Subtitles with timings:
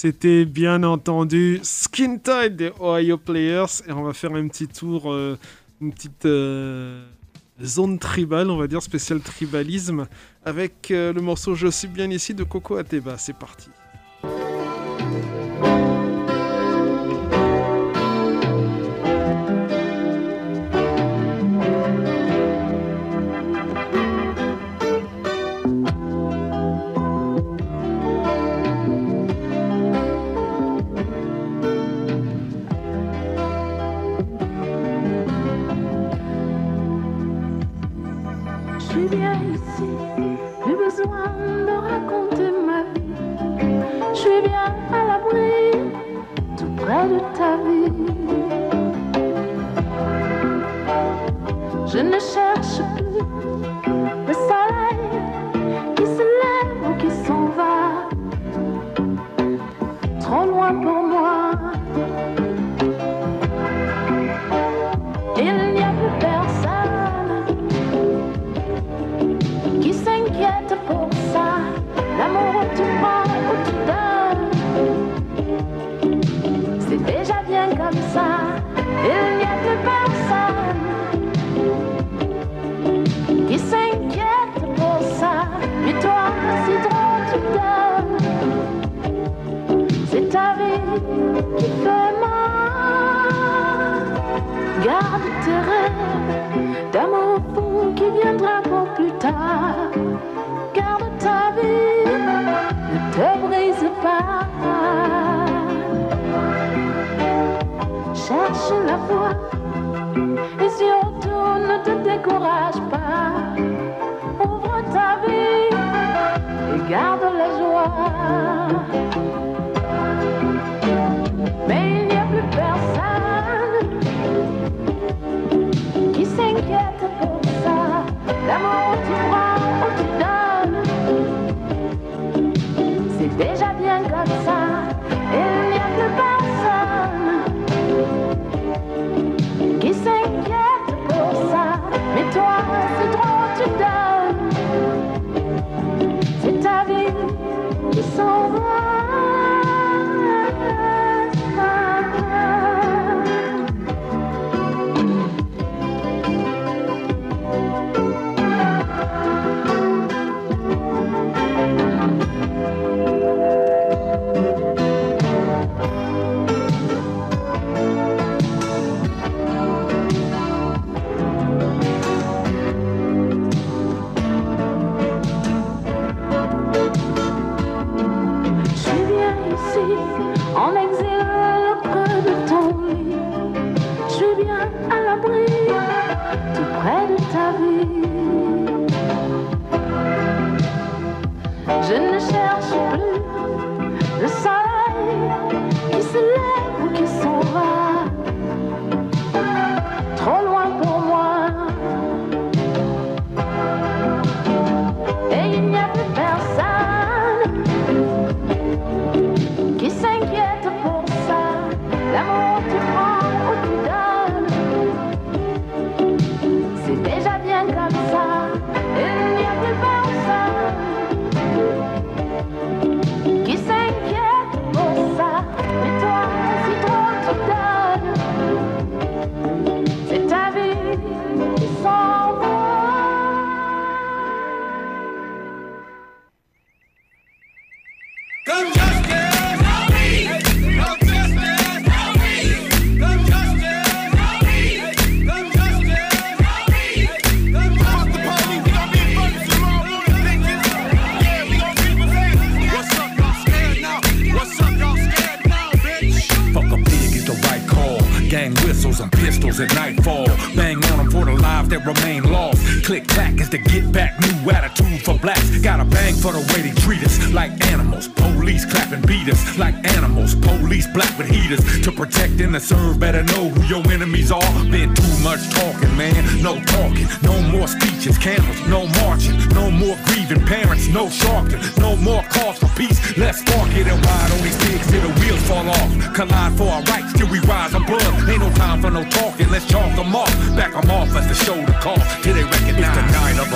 [0.00, 5.12] C'était bien entendu Skin Tide des Ohio Players et on va faire un petit tour,
[5.12, 5.36] euh,
[5.80, 7.04] une petite euh,
[7.60, 10.06] zone tribale, on va dire spécial tribalisme
[10.44, 13.18] avec euh, le morceau Je suis bien ici de Coco Ateba.
[13.18, 13.70] C'est parti.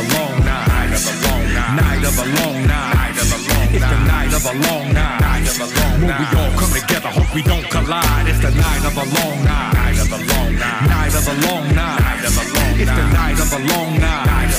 [0.02, 1.78] Night of a long night.
[1.78, 2.94] Night of a long night.
[2.94, 3.73] Night of a long night.
[3.73, 5.47] It's the night of a long night.
[6.02, 8.26] When we all come together, hope we don't collide.
[8.26, 9.75] It's the night of a long night.
[9.78, 10.88] Night of a long night.
[10.90, 12.18] Night of a long night.
[12.82, 14.50] It's the night of a long night.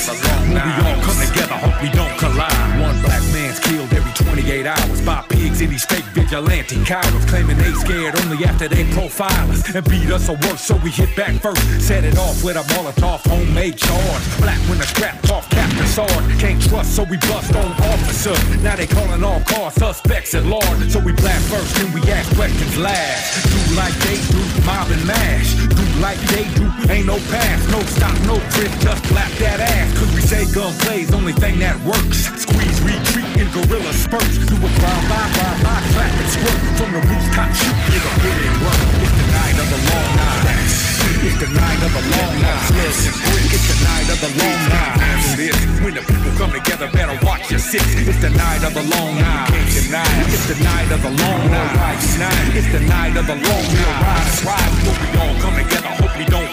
[0.48, 2.80] When we all come together, hope we don't collide.
[2.80, 7.56] One black man's killed every 28 hours by pigs in these fake vigilante cowards claiming
[7.58, 10.62] they scared only after they profile us and beat us or worse.
[10.62, 14.22] So we hit back first, set it off with a Molotov homemade charge.
[14.40, 16.24] Black when the strap off, captain sword.
[16.40, 18.62] Can't trust, so we bust on officers.
[18.62, 20.90] Now they calling all cars suspects at large.
[20.90, 23.46] So we blast first, then we ask questions last.
[23.46, 25.54] Do like they do, mob and mash.
[25.54, 29.98] Do like they do, ain't no pass, no stop, no trip, just clap that ass.
[29.98, 32.26] Cause we say gun gunplay's only thing that works.
[32.42, 34.38] Squeeze, retreat in gorilla spurts.
[34.46, 36.60] Do a drive by, drive by, clap and squirt.
[36.78, 38.80] From the rooftop, shoot, nigga, really work.
[39.02, 40.44] It's the night of the long night.
[41.24, 42.60] It's the night of the long night.
[42.84, 45.04] It's the night of the long night.
[45.82, 47.84] When the people come together, better watch your six.
[48.06, 49.50] It's the night of the long night.
[49.66, 51.98] It's the night of the long night.
[52.54, 54.44] It's the night of the long night.
[54.44, 56.43] Ride, ride, when we all come together, hope we don't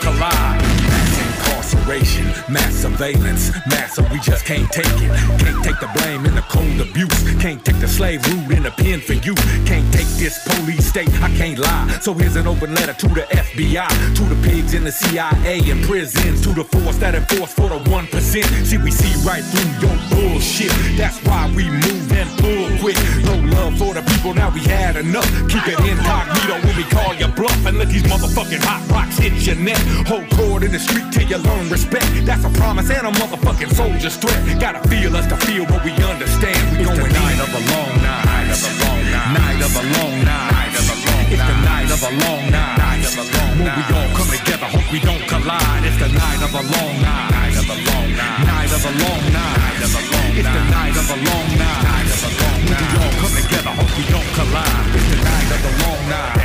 [1.71, 5.11] incarceration, mass surveillance, massive, we just can't take it.
[5.39, 7.41] Can't take the blame in the cold abuse.
[7.41, 9.35] Can't take the slave root in the pen for you.
[9.65, 11.99] Can't take this police state, I can't lie.
[12.01, 15.83] So here's an open letter to the FBI, to the pigs in the CIA and
[15.85, 18.65] prisons, to the force that enforce for the 1%.
[18.65, 20.71] See, we see right through your bullshit.
[20.97, 22.97] That's why we move and pull quick.
[23.25, 25.27] No love for the people, now we had enough.
[25.47, 29.33] Keep it incognito when we call your bluff and let these motherfucking hot rocks hit
[29.45, 29.79] your neck.
[30.07, 32.07] Hold cord in the street till you learn respect.
[32.25, 34.39] That's a promise and a motherfucking soldier's threat.
[34.59, 36.59] Gotta feel us to feel what we understand.
[36.77, 38.25] We it's going the night of a long night.
[38.25, 39.31] Night of a long night.
[39.37, 40.51] Night of a long night.
[40.51, 42.77] Night of a long It's the night of a long night.
[42.77, 45.83] Night of a long When we all come together, hope we don't collide.
[45.85, 47.31] It's the night of a long night.
[47.31, 48.39] Night of a long night.
[48.47, 49.57] Night of a long night.
[49.61, 51.83] Night of a long It's the night of a long night.
[51.91, 54.95] Night of a long When we all come together, hope we don't collide.
[54.95, 56.37] It's the night of the long night.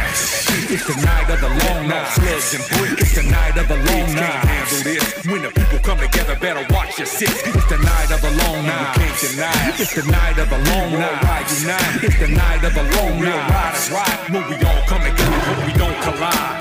[0.68, 2.08] It's the night of the long night.
[2.12, 3.02] Slugs and bricks.
[3.02, 4.44] It's the night of the long night.
[4.44, 5.26] Handle this.
[5.26, 7.32] When the people come together, better watch your six.
[7.46, 8.96] It's the night of the long night.
[8.96, 9.78] Can't deny.
[9.78, 11.22] It's the night of the long night.
[11.22, 12.04] Ride unite.
[12.04, 13.50] It's the night of the long night.
[13.50, 14.18] Ride is right.
[14.30, 16.58] When we all come together, hope we don't collide.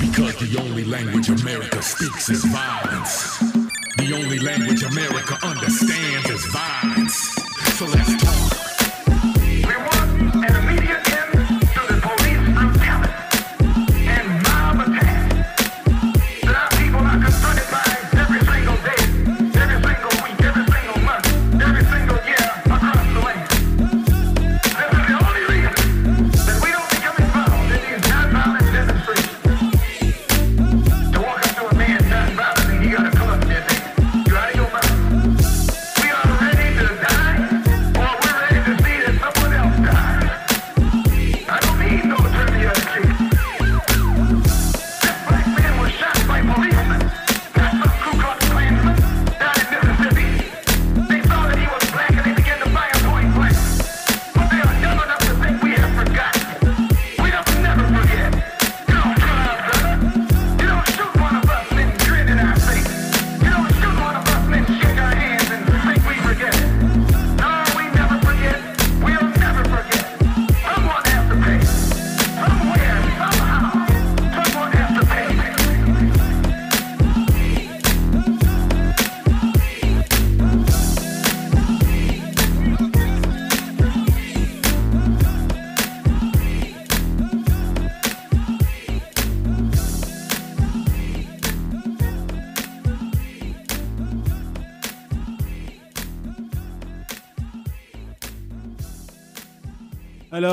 [0.00, 3.38] Because the only language America speaks is violence.
[3.98, 7.34] The only language America understands is violence.
[7.74, 8.13] So let's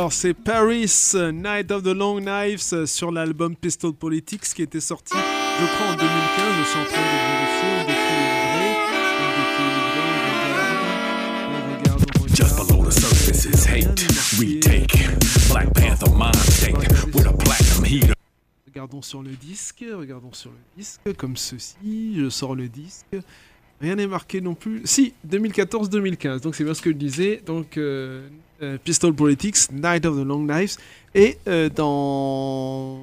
[0.02, 0.92] Alors, c'est Paris,
[1.32, 5.96] Night of the Long Knives sur l'album Pistol Politics qui était sorti, je crois, en
[5.96, 6.08] 2015.
[6.58, 7.70] Je suis en train de vérifier.
[7.78, 9.22] On défile les vrais.
[9.22, 10.82] On défile les vrais.
[11.46, 12.02] On regarde.
[12.02, 12.68] On regarde, on Just regarde.
[12.68, 14.02] below the surface is hate.
[14.40, 14.98] Retake.
[15.52, 18.14] Black Panther mind state with a platinum heater.
[18.66, 23.06] Regardons sur le disque, regardons sur le disque, comme ceci, je sors le disque.
[23.80, 24.82] Rien n'est marqué non plus.
[24.86, 27.44] Si, 2014-2015, donc c'est bien ce que je disais.
[27.46, 28.28] Donc, euh,
[28.84, 30.78] Pistol Politics, Night of the Long Knives.
[31.14, 33.00] Et euh, dans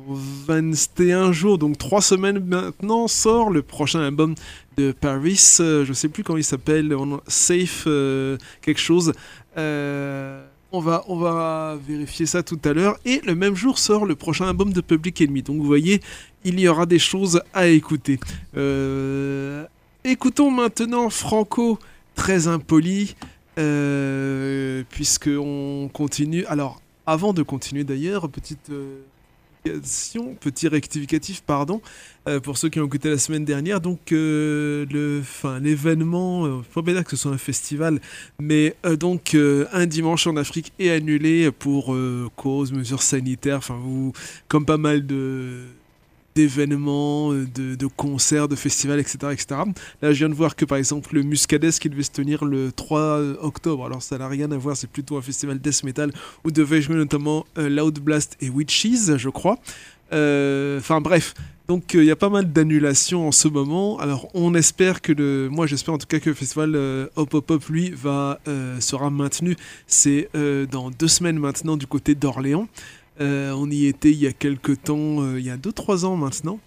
[0.47, 4.35] 21 jours, donc 3 semaines maintenant, sort le prochain album
[4.77, 5.57] de Paris.
[5.61, 6.94] Euh, je sais plus comment il s'appelle,
[7.27, 9.12] Safe euh, quelque chose.
[9.57, 12.99] Euh, on va, on va vérifier ça tout à l'heure.
[13.05, 15.42] Et le même jour sort le prochain album de Public Enemy.
[15.42, 16.01] Donc vous voyez,
[16.44, 18.21] il y aura des choses à écouter.
[18.57, 19.64] Euh,
[20.05, 21.79] écoutons maintenant Franco,
[22.14, 23.16] très impoli,
[23.59, 26.44] euh, puisqu'on continue.
[26.47, 29.01] Alors, avant de continuer d'ailleurs, petite euh,
[30.40, 31.81] petit rectificatif, pardon,
[32.29, 33.81] euh, pour ceux qui ont écouté la semaine dernière.
[33.81, 38.01] Donc, euh, le, enfin, l'événement, euh, faut pas dire que ce soit un festival,
[38.40, 41.97] mais donc un dimanche en Afrique est annulé pour
[42.37, 44.12] cause, mesures sanitaires, enfin, vous,
[44.49, 45.64] comme pas mal de
[46.35, 49.47] d'événements, euh, de, concerts, de festivals, etc., etc.
[50.03, 52.73] Là, je viens de voir que par exemple le Muscadès qui devait se tenir le
[52.73, 56.12] 3 octobre, alors ça n'a rien à voir, c'est plutôt un festival death metal
[56.45, 59.59] où devaient jouer notamment euh, Loud Blast et Witches, je crois.
[60.12, 61.35] Euh, Enfin bref,
[61.69, 63.99] donc il y a pas mal d'annulations en ce moment.
[63.99, 67.35] Alors on espère que le, moi j'espère en tout cas que le festival euh, Hop
[67.35, 69.55] Hop Hop lui va euh, sera maintenu.
[69.87, 72.69] C'est euh, dans deux semaines maintenant du côté d'Orléans.
[73.20, 76.16] Euh, on y était il y a quelques temps, euh, il y a 2-3 ans
[76.16, 76.61] maintenant.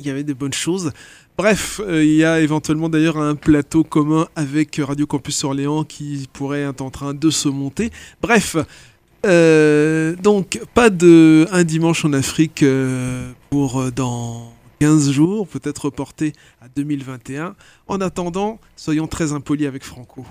[0.00, 0.92] Il y avait des bonnes choses.
[1.36, 6.28] Bref, euh, il y a éventuellement d'ailleurs un plateau commun avec Radio Campus Orléans qui
[6.32, 7.90] pourrait être en train de se monter.
[8.22, 8.56] Bref,
[10.22, 12.62] donc pas de un dimanche en Afrique
[13.48, 17.54] pour dans 15 jours, peut-être reporté à 2021.
[17.88, 20.26] En attendant, soyons très impolis avec Franco.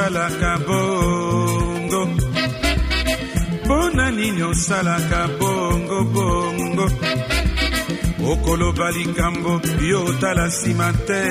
[0.00, 2.06] Osalaka bongo?
[3.64, 6.86] Mpona nini osalaka bongo bongo?
[8.30, 9.60] Okoloba likambo
[9.90, 11.22] yo otala nsima te.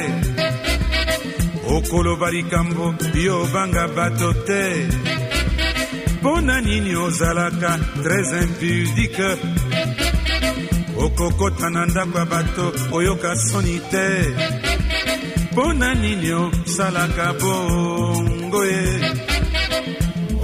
[1.68, 4.88] Okoloba likambo yo obanga bato te.
[6.22, 9.30] Mpona nini ozalaka très impudike
[10.98, 14.08] okokota na ndako ya bato oyoka soni te.
[15.52, 18.39] Mpona nini osalaka bongo
[18.72, 18.84] ye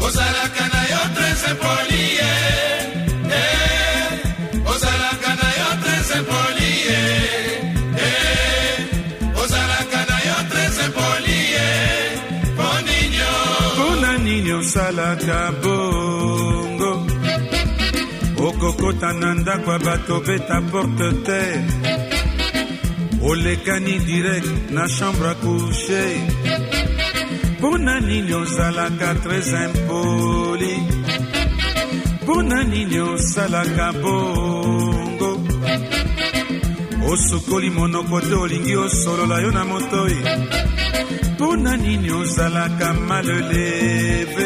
[0.06, 2.04] ozalaka na yo très poli
[4.72, 6.72] ozalaka na yo très poli
[9.42, 11.40] ozalaka na yo très poli
[12.68, 13.34] oninio
[13.74, 16.92] mpona nini osalaka bongo.
[18.38, 21.42] Okokota na ndako ya bato beta porte te.
[23.30, 25.36] Olekani direct na chambre a
[27.56, 30.76] couche mpona nini ozalaka très impoli?
[32.24, 35.32] Mpona nini osalaka bongo?
[37.10, 40.18] Osukoli monoko te olingi osolola yo na motoi.
[41.34, 44.45] Mpona nini ozalaka maleleve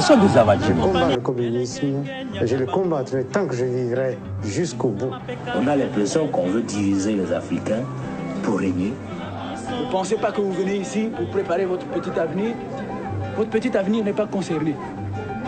[0.00, 2.04] Je combats le communisme,
[2.40, 5.10] et je le combattrai tant que je vivrai jusqu'au bout.
[5.56, 7.82] On a l'impression qu'on veut diviser les Africains
[8.44, 8.92] pour régner.
[9.70, 12.54] Ne pensez pas que vous venez ici pour préparer votre petit avenir?
[13.36, 14.74] Votre petit avenir n'est pas concerné.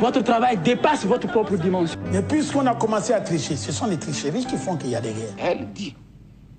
[0.00, 2.00] Votre travail dépasse votre propre dimension.
[2.12, 5.00] Et puisqu'on a commencé à tricher, ce sont les tricheries qui font qu'il y a
[5.00, 5.36] des guerres.
[5.38, 5.94] Elle dit,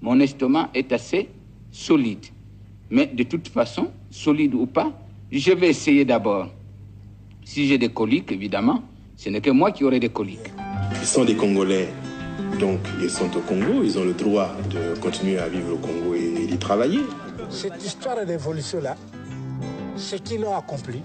[0.01, 1.29] mon estomac est assez
[1.71, 2.25] solide.
[2.89, 4.91] Mais de toute façon, solide ou pas,
[5.29, 6.47] je vais essayer d'abord.
[7.43, 8.83] Si j'ai des coliques, évidemment,
[9.17, 10.51] ce n'est que moi qui aurai des coliques.
[11.01, 11.89] Ils sont des Congolais,
[12.59, 16.15] donc ils sont au Congo, ils ont le droit de continuer à vivre au Congo
[16.15, 17.01] et d'y travailler.
[17.49, 18.95] Cette histoire d'évolution-là,
[19.97, 21.01] ce qu'ils ont accompli,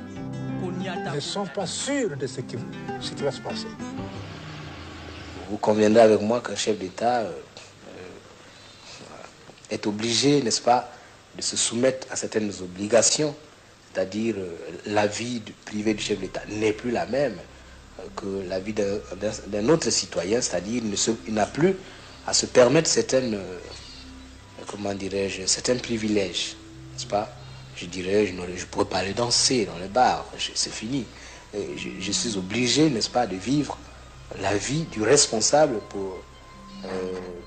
[1.14, 2.56] ne sont pas sûrs de ce qui,
[3.22, 3.66] va se passer.
[5.50, 7.32] Vous conviendrez avec moi qu'un chef d'État euh, euh,
[9.70, 10.90] est obligé, n'est-ce pas,
[11.36, 13.34] de se soumettre à certaines obligations
[13.96, 14.54] c'est-à-dire euh,
[14.86, 17.38] la vie privée du chef d'État n'est plus la même
[17.98, 21.74] euh, que la vie d'un- autre citoyen, c'est-à-dire il ne n'a plus
[22.26, 23.58] à se permettre certaines, euh,
[24.66, 26.56] comment dirais-je, certains privilèges,
[26.92, 27.30] n'est-ce pas?
[27.74, 31.06] Je dirais, je, n'aurais- je pourrais pas aller danser dans les bars, c'est fini.
[31.54, 33.78] Je, suis obligé, n'est-ce pas, de vivre
[34.42, 36.18] la vie du responsable pour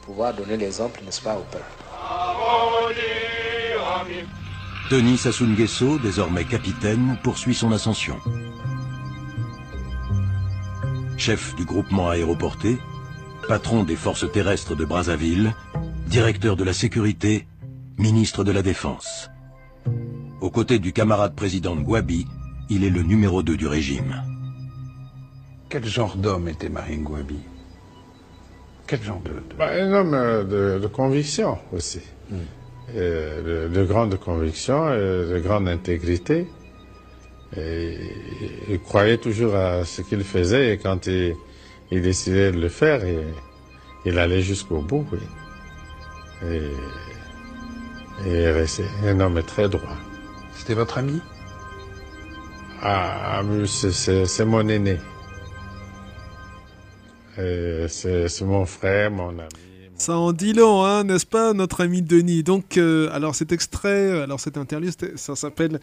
[0.02, 1.66] pouvoir donner l'exemple, n'est-ce pas, au peuple.
[4.90, 8.16] Denis Sassou Nguesso, désormais capitaine, poursuit son ascension.
[11.18, 12.78] Chef du groupement aéroporté,
[13.48, 15.54] patron des forces terrestres de Brazzaville,
[16.08, 17.46] directeur de la sécurité,
[17.98, 19.30] ministre de la Défense.
[20.42, 22.26] Aux côtés du camarade président Gwabi,
[22.70, 24.24] il est le numéro 2 du régime.
[25.70, 27.38] Quel genre d'homme était Marine Gouabi
[28.88, 29.30] Quel genre de...
[29.30, 32.00] de- Bah, un homme euh, de, de conviction aussi.
[32.34, 32.38] Euh,
[32.96, 36.48] de, de grande conviction, et de grande intégrité.
[37.58, 37.98] Et
[38.70, 41.36] il, croyait toujours à ce qu'il faisait et quand il,
[41.92, 43.24] il décidait de le faire, il,
[44.06, 45.06] il allait jusqu'au bout.
[45.12, 45.20] Oui.
[48.28, 49.98] Et, et restait un homme très droit.
[50.54, 51.20] C'était votre ami?
[52.82, 54.98] Ah, mais c'est- mon aîné.
[57.36, 59.69] C'est c'est mon frère, mon ami.
[60.00, 62.42] Ça en dit long, hein, n'est-ce pas, notre ami Denis?
[62.42, 65.80] Donc, euh, alors cet extrait, alors cette interview, ça s'appelle,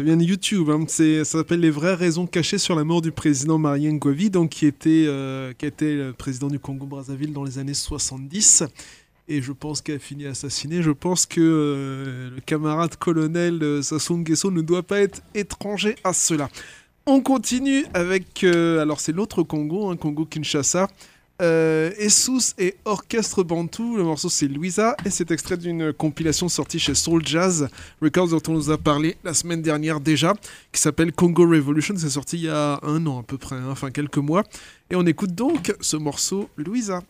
[0.00, 3.92] de YouTube, hein, ça s'appelle Les vraies raisons cachées sur la mort du président Marien
[3.92, 8.64] Ngouavi, donc qui était, euh, qui était le président du Congo-Brazzaville dans les années 70.
[9.28, 10.82] Et je pense qu'il a fini assassiné.
[10.82, 15.96] Je pense que euh, le camarade colonel euh, Sassou Nguesso ne doit pas être étranger
[16.02, 16.48] à cela.
[17.06, 20.88] On continue avec, euh, alors c'est l'autre Congo, hein, Congo-Kinshasa.
[21.40, 26.80] Euh, Essus et Orchestre Bantou, le morceau c'est Louisa et c'est extrait d'une compilation sortie
[26.80, 27.68] chez Soul Jazz
[28.02, 30.34] Records dont on nous a parlé la semaine dernière déjà,
[30.72, 33.68] qui s'appelle Congo Revolution, c'est sorti il y a un an à peu près, hein,
[33.70, 34.42] enfin quelques mois.
[34.90, 37.02] Et on écoute donc ce morceau Louisa.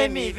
[0.00, 0.29] pandemia.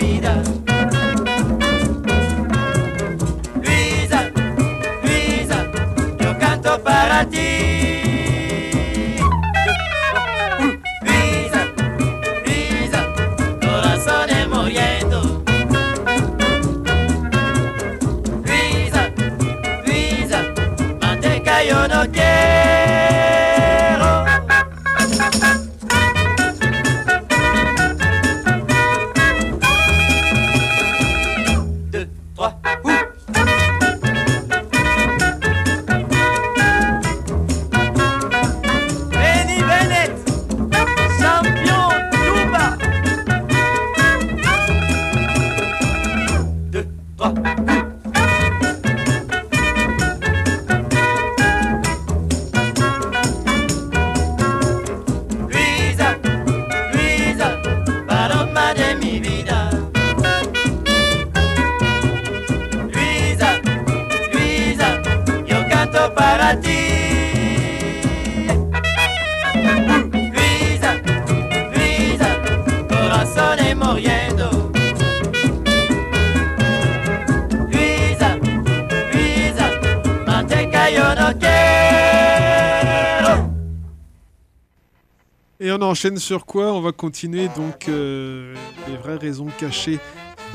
[85.92, 88.56] Enchaîne sur quoi On va continuer donc euh,
[88.87, 90.00] les vraies raisons cachées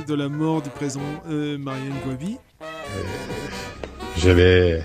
[0.09, 1.93] de la mort du président euh, Marianne.
[4.17, 4.81] Je l'ai.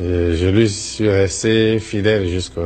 [0.00, 2.60] euh, Je lui suis resté fidèle jusqu'au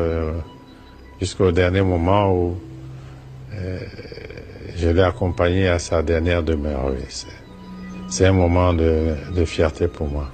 [1.20, 2.56] jusqu'au dernier moment où
[3.54, 3.78] euh,
[4.76, 6.86] je l'ai accompagné à sa dernière demeure.
[6.90, 7.04] oui.
[7.08, 7.26] C'est-
[8.08, 10.30] C'est un moment de, de fierté pour moi.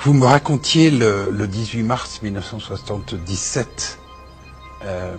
[0.00, 3.98] Vous me racontiez le, le 18 mars 1977.
[4.86, 5.14] Euh,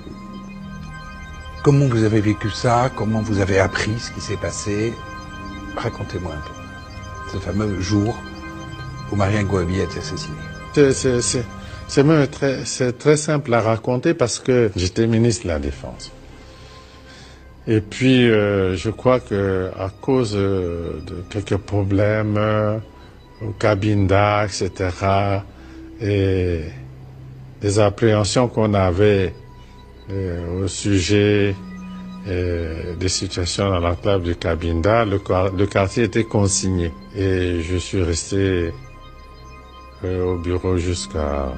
[1.63, 2.89] comment vous avez vécu ça?
[2.95, 4.93] Comment vous avez appris ce qui s'est passé?
[5.75, 7.33] Racontez-moi un peu.
[7.33, 8.17] Ce fameux jour
[9.11, 10.35] où Marien Gouabi a été assassiné.
[11.87, 12.63] C'est- même très,
[12.93, 16.11] très simple à raconter parce que j'étais ministre de la Défense.
[17.67, 22.77] Et puis, euh, je crois que à cause euh, de quelques problèmes euh,
[23.41, 24.89] au Cabinda, etc.,
[26.01, 26.61] et
[27.61, 29.33] des appréhensions qu'on avait
[30.09, 31.55] euh, au sujet
[32.27, 36.91] euh, des situations dans l'enclave du Cabinda, le, quar- le quartier était consigné.
[37.15, 38.73] Et je suis resté
[40.03, 41.53] euh, au bureau jusqu'à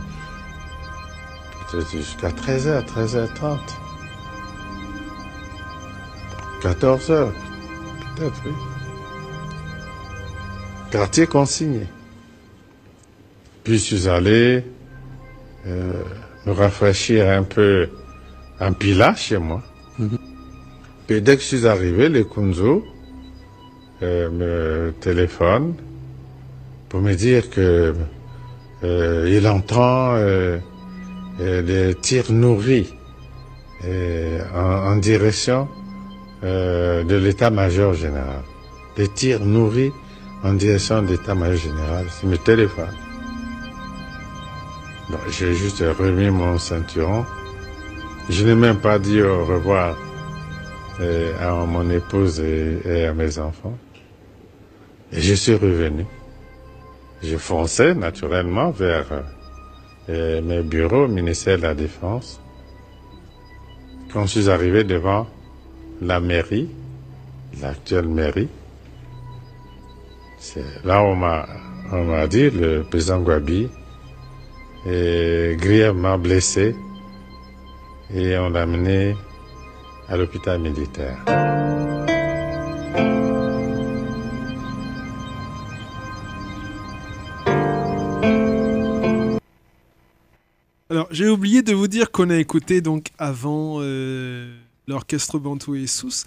[1.91, 3.57] jusqu'à 13h, 13h30.
[6.63, 7.27] 14h,
[8.15, 8.51] peut-être, oui.
[10.91, 11.81] Quartier consigné.
[13.63, 14.63] Puis je suis allé
[15.65, 17.87] me rafraîchir un peu
[18.59, 19.61] en Pila chez moi.
[21.07, 22.83] Puis dès que je suis arrivé, les Kunzo
[24.01, 25.73] euh, me téléphone
[26.87, 27.93] pour me dire que
[28.83, 30.59] euh, entend euh,
[31.39, 32.93] des tirs nourris
[34.53, 35.67] en, direction
[36.43, 38.43] de l'état-major général.
[38.97, 39.91] Des tirs nourris
[40.43, 42.05] en direction de l'état-major général.
[42.23, 42.93] Il me téléphone.
[45.29, 47.25] J'ai juste remis mon ceinturon.
[48.29, 49.97] Je n'ai même pas dit au revoir
[50.99, 53.75] euh, à mon épouse et, à mes enfants.
[55.11, 56.05] Et je suis revenu.
[57.23, 59.23] Je fonçais naturellement vers
[60.09, 62.39] euh, mes bureaux au ministère de la Défense.
[64.13, 65.25] Quand je suis arrivé devant
[65.99, 66.69] la mairie,
[67.59, 68.47] l'actuelle mairie,
[70.37, 73.69] c'est là où on m'a dit le président Gwabi
[74.85, 76.75] est grièvement blessé
[78.13, 79.15] et on l'a amené
[80.07, 81.17] à l'hôpital militaire.
[90.91, 94.51] Alors, j'ai oublié de vous dire qu'on a écouté donc avant euh,
[94.87, 96.25] l'orchestre Bantu et Sous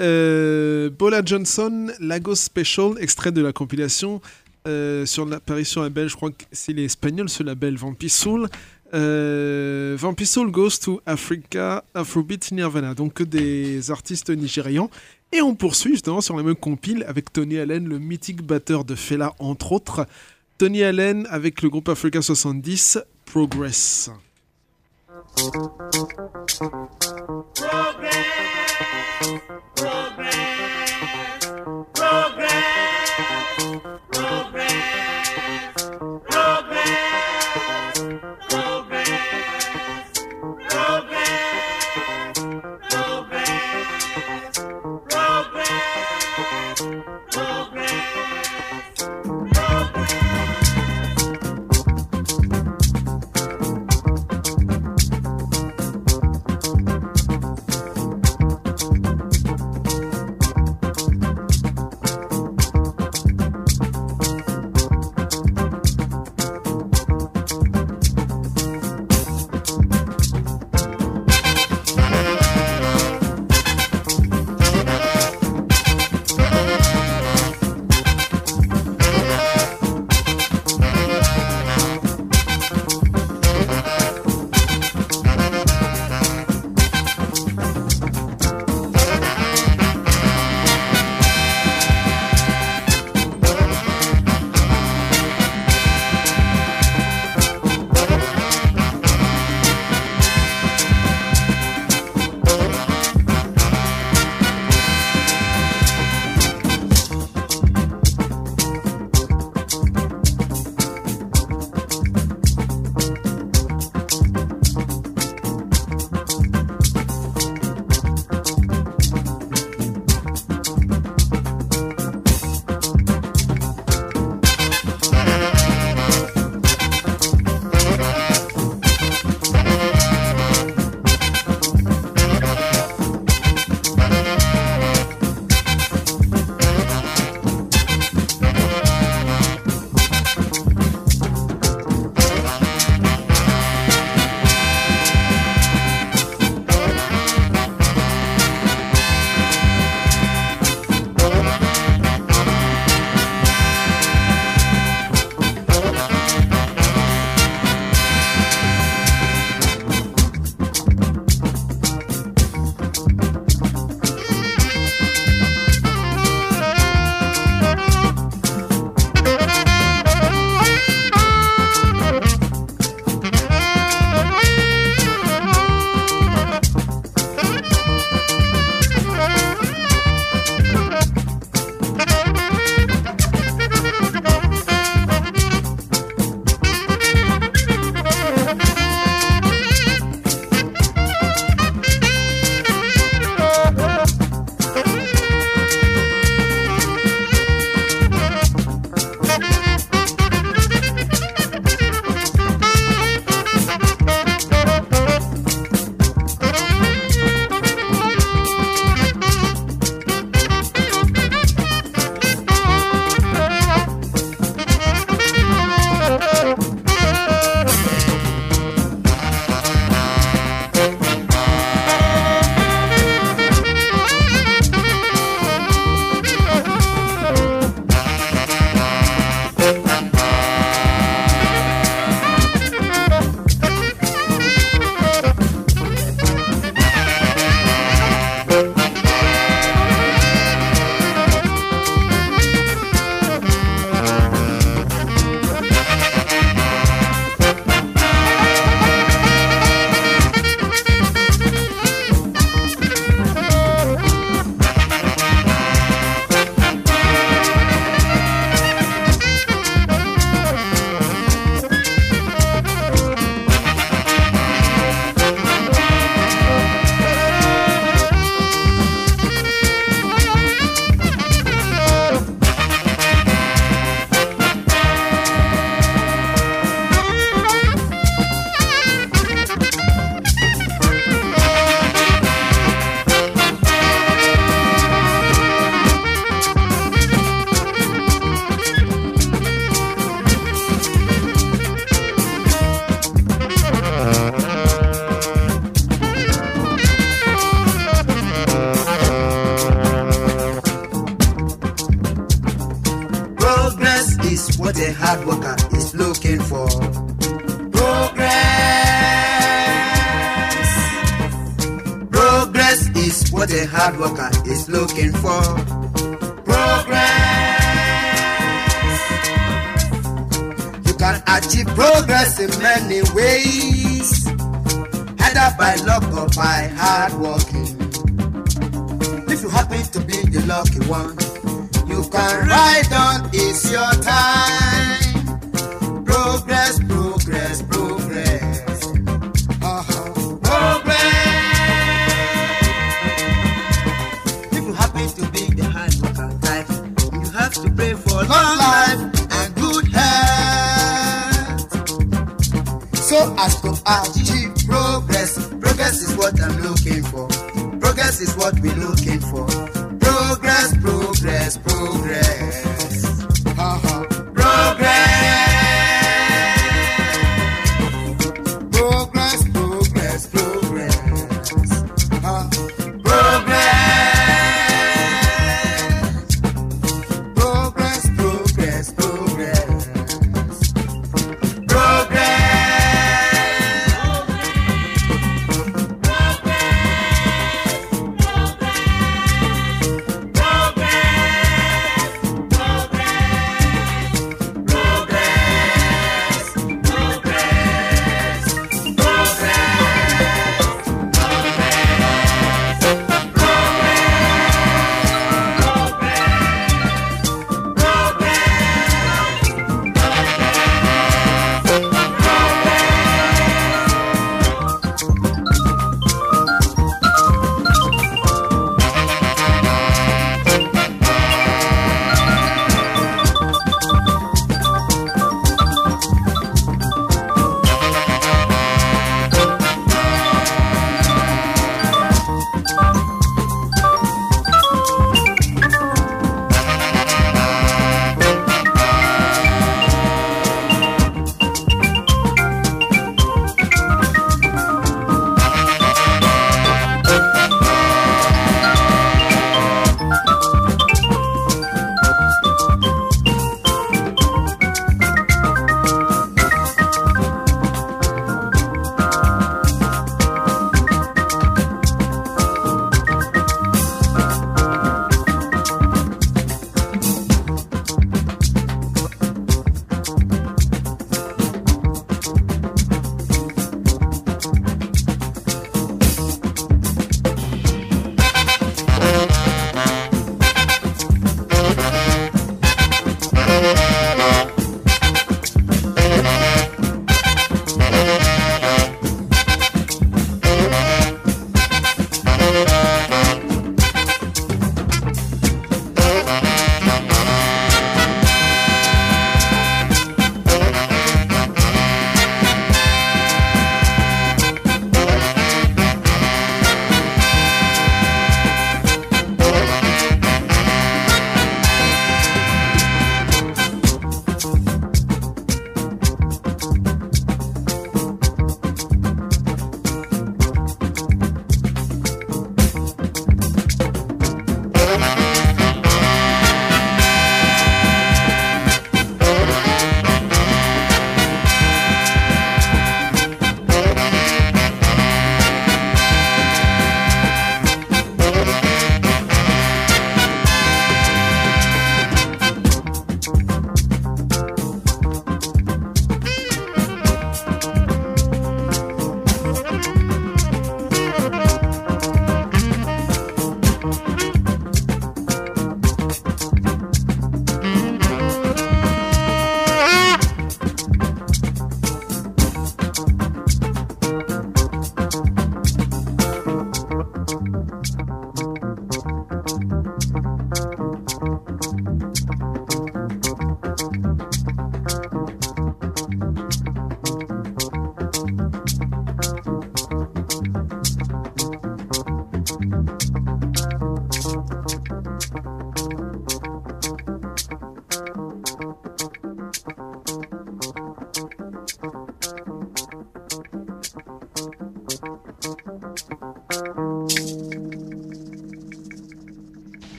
[0.00, 4.20] euh, Bola Johnson, Lagos Special, extrait de la compilation
[4.66, 8.48] euh, sur l'apparition label, je crois que c'est les Espagnols ce label, Vampisoul.
[8.94, 14.88] Euh, Vampisoul Goes to Africa, Afrobeat Nirvana, donc des artistes nigérians.
[15.32, 18.94] Et on poursuit justement sur la même compile avec Tony Allen, le mythique batteur de
[18.94, 20.06] Fela, entre autres.
[20.58, 24.10] Tony Allen avec le groupe Africa 70, Progress.
[27.54, 28.33] Progress.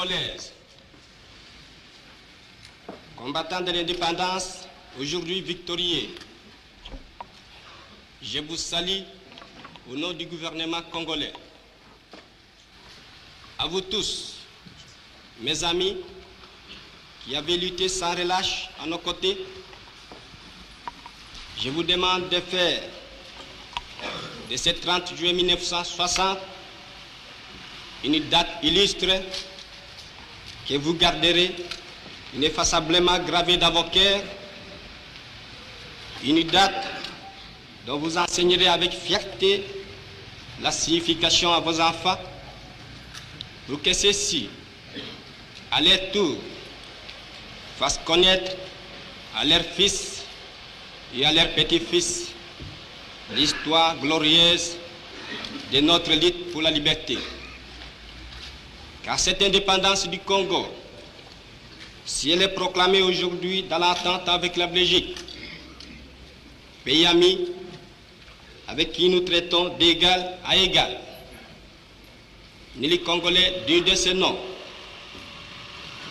[0.00, 0.52] Congolaise
[3.16, 4.60] Combattants de l'indépendance,
[4.98, 6.08] aujourd'hui victorieux,
[8.22, 9.02] je vous salue
[9.90, 11.32] au nom du gouvernement congolais.
[13.58, 14.36] À vous tous,
[15.40, 15.96] mes amis,
[17.24, 19.36] qui avez lutté sans relâche à nos côtés,
[21.62, 22.82] je vous demande de faire
[24.50, 26.38] de ce 30 juillet 1960
[28.04, 29.06] une date illustre
[30.70, 31.50] que vous garderez
[32.32, 34.22] ineffaçablement gravée dans vos cœurs,
[36.22, 36.86] une date
[37.84, 39.64] dont vous enseignerez avec fierté
[40.62, 42.20] la signification à vos enfants,
[43.66, 44.48] pour que ceux-ci,
[45.72, 46.36] à leur tour,
[47.76, 48.52] fassent connaître
[49.34, 50.22] à leurs fils
[51.16, 52.28] et à leurs petits-fils
[53.34, 54.76] l'histoire glorieuse
[55.72, 57.18] de notre lutte pour la liberté.
[59.10, 60.68] Car cette indépendance du Congo,
[62.06, 65.16] si elle est proclamée aujourd'hui dans l'entente avec la Belgique,
[66.84, 67.48] pays ami
[68.68, 70.96] avec qui nous traitons d'égal à égal,
[72.76, 74.38] ni les Congolais digne de ce nom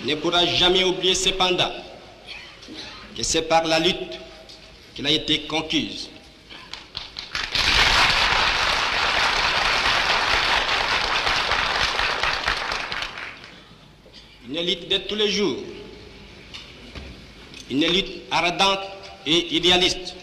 [0.04, 1.72] ne pourra jamais oublier cependant
[3.16, 4.20] que c'est par la lutte
[4.94, 6.10] qu'elle a été conquise.
[14.50, 15.58] Une lutte de tous les jours,
[17.70, 18.80] une lutte ardente
[19.28, 20.16] et idéaliste,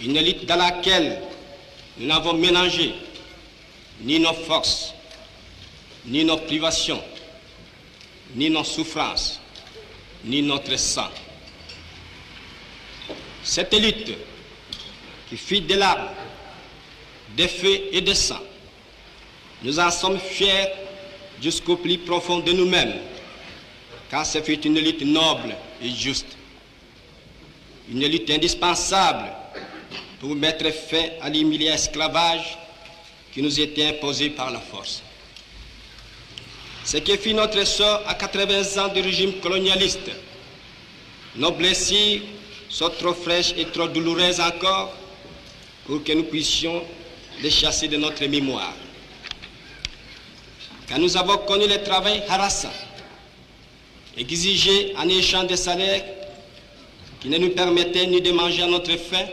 [0.00, 1.20] une lutte dans laquelle
[1.98, 2.92] nous n'avons mélangé
[4.02, 4.94] ni nos forces,
[6.04, 7.02] ni nos privations,
[8.36, 9.40] ni nos souffrances,
[10.24, 11.10] ni notre sang.
[13.42, 14.12] Cette lutte
[15.28, 16.10] qui fit des larmes,
[17.36, 18.40] des feux et des sang,
[19.64, 20.85] nous en sommes fiers
[21.42, 22.94] jusqu'au plus profond de nous-mêmes,
[24.10, 26.36] car ce fut une lutte noble et juste,
[27.90, 29.32] une lutte indispensable
[30.20, 32.58] pour mettre fin à l'humilié esclavage
[33.32, 35.02] qui nous était imposé par la force.
[36.84, 40.10] Ce qui fit notre sort à 80 ans du régime colonialiste.
[41.34, 42.22] Nos blessures
[42.68, 44.94] sont trop fraîches et trop douloureuses encore
[45.84, 46.82] pour que nous puissions
[47.42, 48.72] les chasser de notre mémoire.
[50.88, 52.72] Quand nous avons connu le travail harassant,
[54.16, 56.04] exigé en échange de salaires
[57.20, 59.26] qui ne nous permettaient ni de manger à notre faim,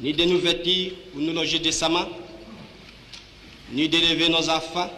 [0.00, 2.08] ni de nous vêtir ou nous loger décemment,
[3.72, 4.90] ni d'élever nos enfants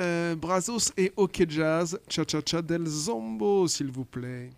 [0.00, 4.50] euh, Brazos et OK Jazz, Cha Cha Cha del Zombo s'il vous plaît.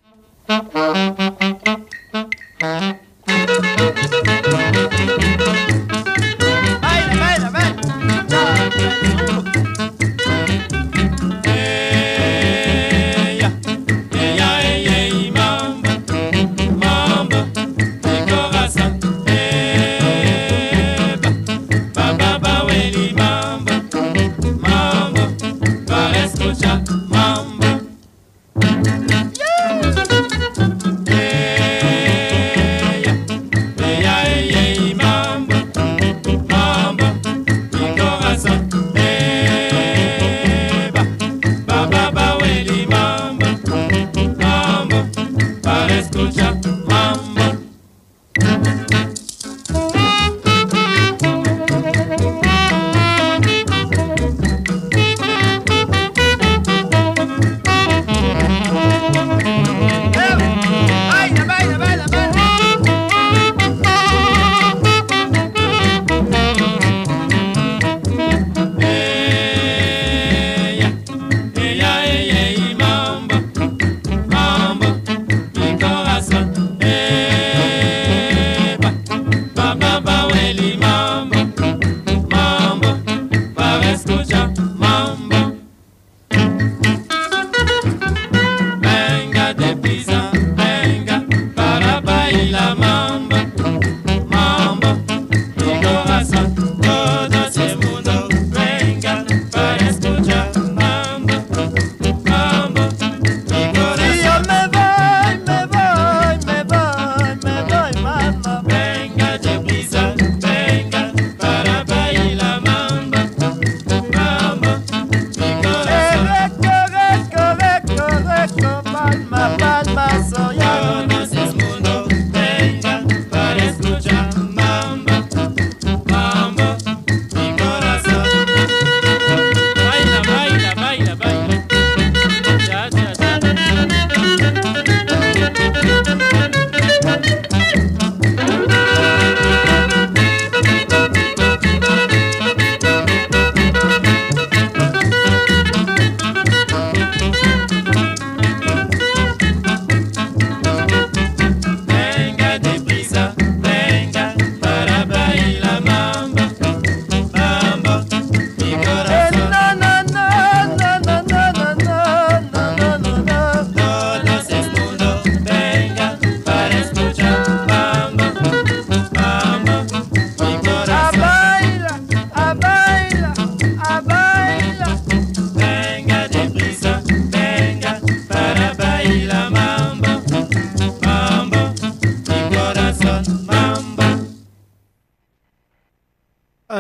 [6.81, 8.02] Baila, baila, baila.
[8.79, 9.82] thank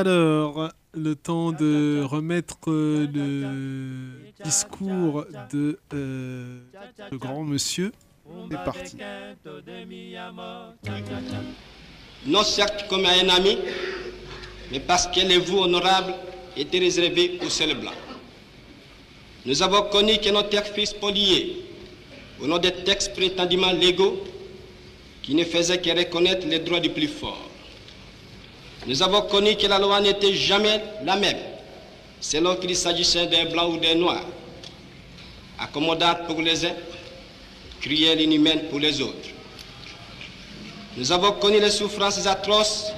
[0.05, 6.59] Alors, le temps de remettre euh, le discours de euh,
[7.13, 7.93] grand monsieur.
[8.51, 8.97] C'est parti.
[12.27, 13.57] non certes comme à un ami,
[14.73, 16.15] mais parce que les vous honorables
[16.57, 17.95] étaient réservés aux seuls blancs.
[19.47, 20.99] Nous avons connu que nos terres furent
[22.41, 24.21] au nom des textes prétendument légaux
[25.23, 27.52] qui ne faisaient que reconnaître les droits du plus fort.
[28.87, 31.39] Nous avons connu que la loi n'était jamais la même,
[32.21, 34.23] selon qu'il s'agissait d'un blanc ou d'un noir,
[35.59, 36.75] accommodante pour les uns,
[37.81, 39.29] cruelle et inhumaine pour les autres.
[40.97, 42.93] Nous avons connu les souffrances atroces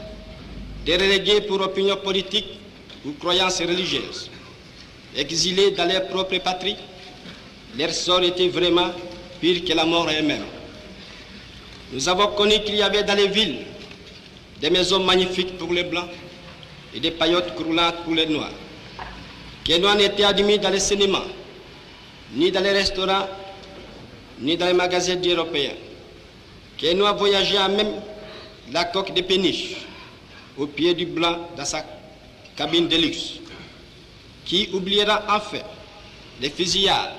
[0.87, 2.47] des relégués pour opinion politique
[3.05, 4.31] ou croyances religieuses.
[5.17, 6.77] Exilés dans leur propre patrie,
[7.79, 8.91] leur sort était vraiment
[9.41, 10.45] pire que la mort elle-même.
[11.93, 13.59] Nous avons connu qu'il y avait dans les villes
[14.65, 16.09] des maisons magnifiques pour les blancs
[16.95, 18.51] et des paillotes croulantes pour les noirs.
[19.79, 21.27] Noirs n'étaient admis dans les cinémas,
[22.33, 23.29] ni dans les restaurants,
[24.41, 25.75] ni dans les magasins européens.
[26.95, 27.93] Noirs voyageaient à même
[28.73, 29.77] la coque de péniche
[30.57, 31.85] au pied du blanc dans sa
[32.57, 33.35] cabine de luxe.
[34.47, 35.61] Qui oubliera enfin
[36.41, 37.13] les fusillades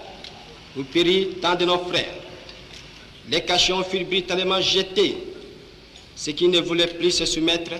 [0.76, 2.16] où périt tant de nos frères
[3.30, 5.16] Les cachons furent brutalement jetés,
[6.16, 7.72] ceux qui ne voulaient plus se soumettre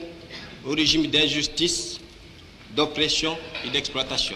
[0.66, 2.00] au régime d'injustice,
[2.76, 4.36] d'oppression et d'exploitation.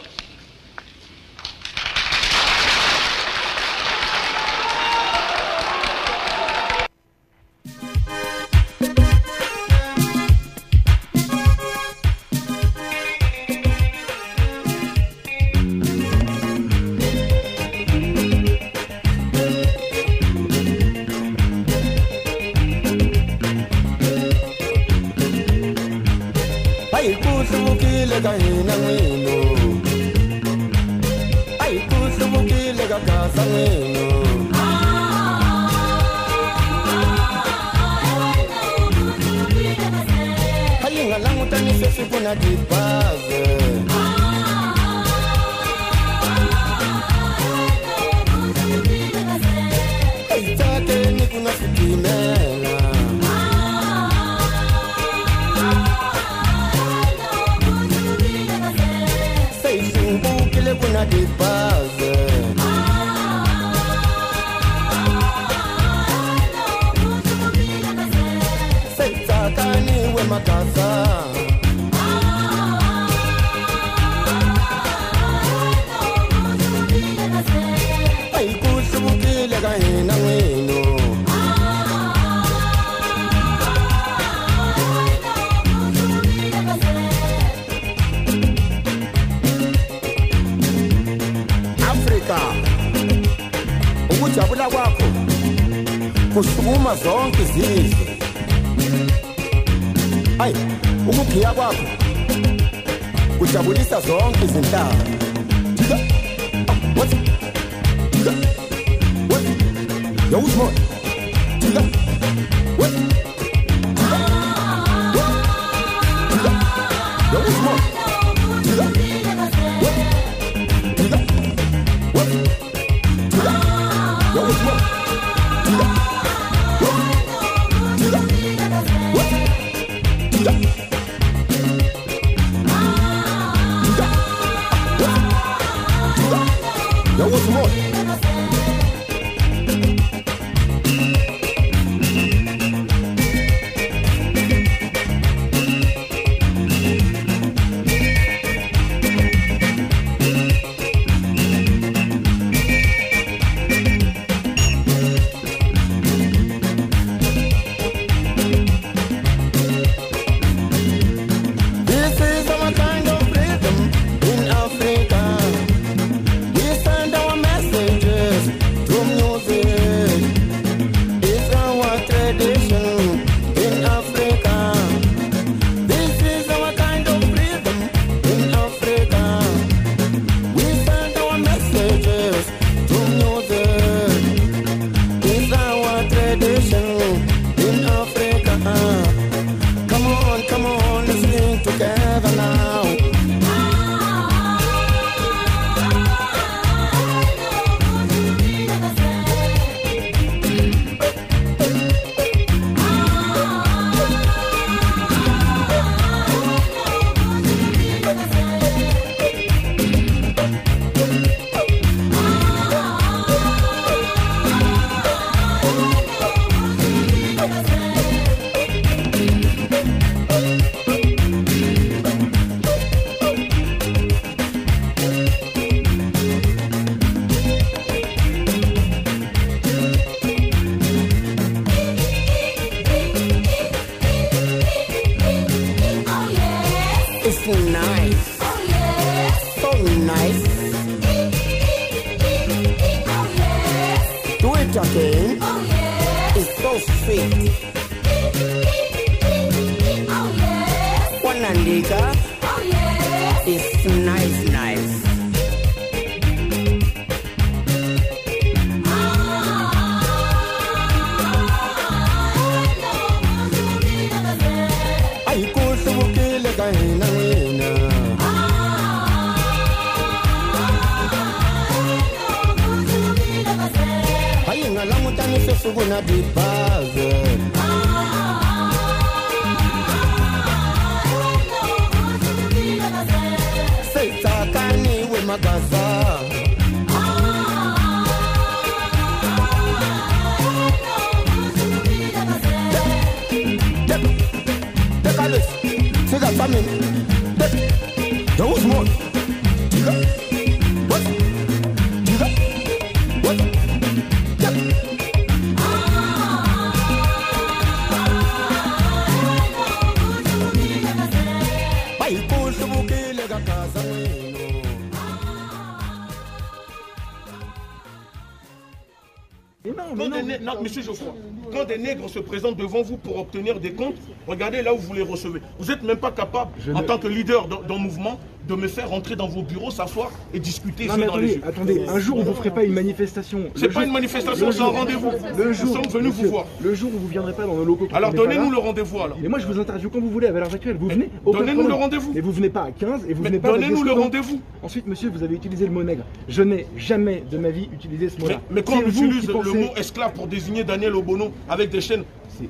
[322.09, 323.95] Se présentent devant vous pour obtenir des comptes,
[324.27, 325.41] regardez là où vous les recevez.
[325.59, 328.19] Vous n'êtes même pas capable, en tant que leader d'un d'un mouvement,
[328.49, 331.73] de me faire rentrer dans vos bureaux, s'asseoir et discuter Non mais dans les attendez,
[331.75, 331.83] yeux.
[331.83, 333.41] attendez, un jour on vous ferait pas une manifestation.
[333.55, 335.11] C'est pas jour- une manifestation, c'est un rendez-vous.
[335.37, 336.45] Le Nous sommes venus vous voir.
[336.61, 337.87] Le jour où vous viendrez pas dans nos locaux.
[337.93, 339.17] Alors donnez-nous le rendez-vous alors.
[339.21, 340.77] Mais moi je vous interviewe quand vous voulez à l'heure actuelle.
[340.79, 341.09] Vous venez.
[341.25, 342.11] donnez-nous le rendez-vous.
[342.13, 344.41] Mais vous venez pas à 15 et vous Mais venez pas donnez-nous le rendez-vous.
[344.63, 346.03] Ensuite monsieur vous avez utilisé le mot nègre.
[346.27, 348.41] Je n'ai jamais de ma vie utilisé ce Mais, mot-là.
[348.51, 352.03] mais quand on utilise le mot esclave pour désigner Daniel Obono avec des chaînes,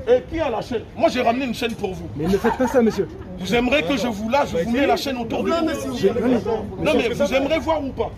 [0.08, 0.84] et qui a la chaîne?
[0.96, 2.08] Moi j'ai ramené une chaîne pour vous.
[2.16, 3.08] Mais ne faites pas ça monsieur.
[3.40, 5.66] Vous aimeriez que je vous lâche, je vous mets la chaîne autour du Non, cou.
[5.66, 8.12] mais si vous- Non mais vous aimeriez voir ou pas?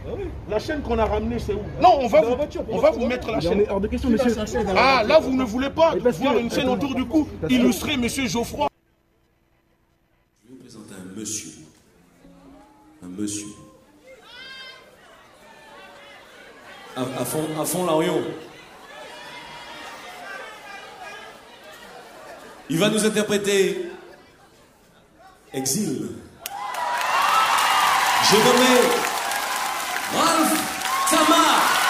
[0.49, 1.61] La chaîne qu'on a ramenée c'est où?
[1.81, 2.35] Non, on va vous,
[2.71, 3.61] on va vous mettre la chaîne.
[3.61, 4.35] est hors de question, monsieur.
[4.75, 8.67] Ah là vous ne voulez pas voir une chaîne autour du cou illustrer Monsieur Geoffroy.
[10.43, 11.51] Je vais vous présenter un monsieur.
[13.03, 13.47] Un monsieur.
[16.95, 18.21] À, à fond, à fond l'Arion.
[22.71, 23.85] Il va nous interpréter
[25.53, 26.07] Exil.
[28.29, 28.79] J'ai nommé
[30.15, 31.80] Ralph Tamar.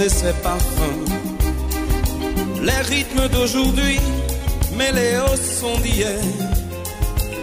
[0.00, 1.04] Et ses parfums.
[2.62, 3.98] Les rythmes d'aujourd'hui
[4.76, 6.20] mêlés aux sons d'hier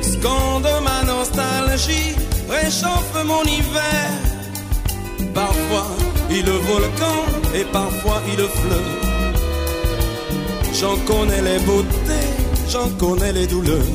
[0.01, 2.15] scandent ma nostalgie,
[2.49, 4.09] réchauffe mon hiver.
[5.33, 5.87] Parfois
[6.29, 7.19] il volcan
[7.53, 8.95] et parfois il le fleuve.
[10.79, 12.29] J'en connais les beautés,
[12.69, 13.93] j'en connais les douleurs.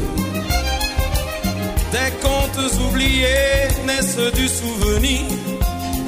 [1.92, 5.22] Des contes oubliés naissent du souvenir.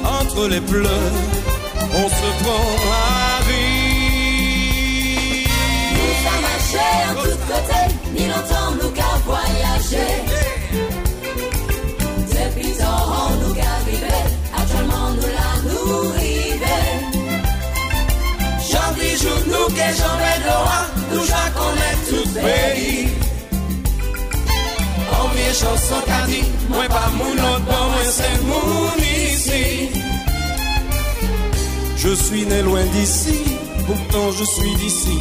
[0.03, 1.13] Entre les pleurs,
[1.95, 3.83] on se prend à rire.
[5.97, 10.13] Nous sommes marchés en tous côtés, ni longtemps nous qu'à voyager.
[12.35, 12.71] Depuis
[13.41, 14.15] nous qu'à vivre,
[14.59, 16.83] actuellement nous la nous river.
[18.69, 21.47] J'en dis jour nous que j'en vais dehors, nous j'en
[22.09, 23.07] tout pays.
[25.11, 28.91] En vieille chanson qu'a dit, moi pas mon autre, moi c'est mon
[29.29, 30.02] ici.
[32.03, 33.39] Je suis né loin d'ici,
[33.87, 35.19] pourtant je suis d'ici.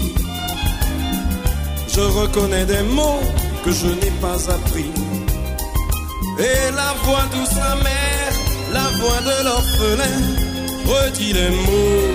[1.95, 3.23] Je reconnais des mots
[3.65, 4.91] que je n'ai pas appris.
[6.41, 8.35] Et la voix douce amère,
[8.73, 10.19] la voix de l'orphelin,
[10.91, 12.15] redit les mots,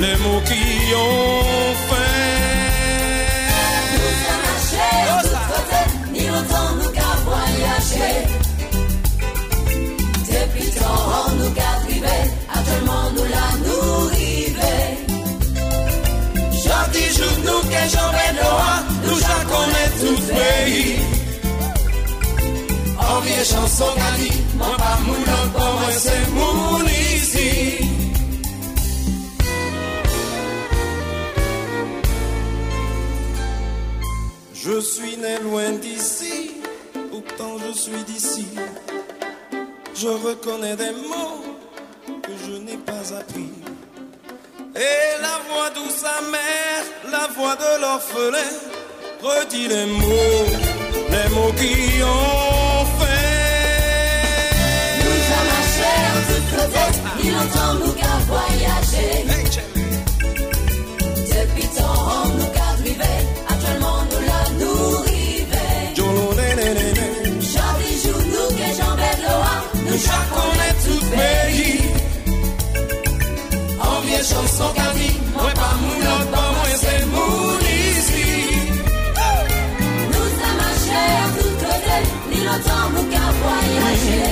[0.00, 2.11] les mots qui ont fait.
[17.90, 20.22] J'en vais dehors, nous j'en connais tout.
[22.98, 23.84] En vieille chanson
[24.18, 27.78] dit, moi pas mon autre, pour moi c'est mon ici.
[34.54, 36.52] Je suis né loin d'ici,
[37.10, 38.46] pourtant je suis d'ici.
[39.94, 41.42] Je reconnais des mots
[42.22, 43.61] que je n'ai pas appris.
[44.82, 48.52] Et la voix douce amère, la voix de l'orphelin,
[49.22, 50.46] redit les mots,
[51.14, 53.42] les mots qui ont fait.
[55.04, 56.84] Nous a marché en toute côté,
[57.24, 59.71] il entend nous qu'à voyager.
[74.22, 78.30] Chanson qu'a dit, moi pas mon autre, pas moi c'est mon ici.
[80.12, 81.98] Nous a marché en tout côté,
[82.30, 84.30] il entend nous qu'à voyager.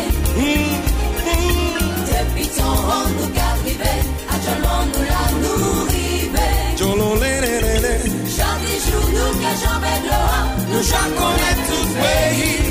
[2.06, 4.00] Depuis temps, nous qu'à driver,
[4.32, 6.54] actuellement nous la nourriver.
[6.78, 12.62] Jean bijou, nous que Jean Bedloa, Nous chaque connaît tout pays.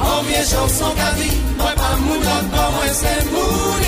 [0.00, 3.80] En vieille chanson qu'a dit, moi pas mon autre, pas moi c'est mon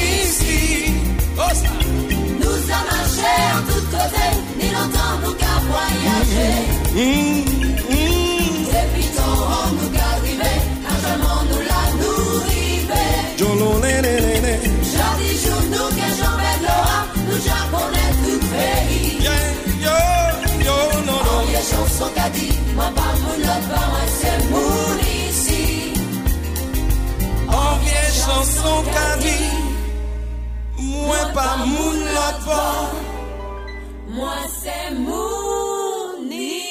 [2.40, 4.26] Nous a marché en tout côté,
[4.58, 6.54] ni longtemps nous qu'à voyager?
[8.74, 9.44] Depuis temps,
[9.78, 10.56] nous qu'à arriver,
[10.90, 13.10] actuellement nous la nourriver.
[14.92, 16.98] Jean bijou, nous que Jean Bedloa,
[17.28, 19.16] nous j'en connaît tout pays.
[21.24, 24.96] En vieille chanson qu'a dit, moi pas mon autre, moi c'est mon
[25.28, 25.64] ici.
[27.48, 29.48] En vieille chanson qu'a dit,
[31.06, 31.92] moi pas mon
[32.26, 32.90] autre pas.
[34.08, 36.62] Moi c'est mon ici.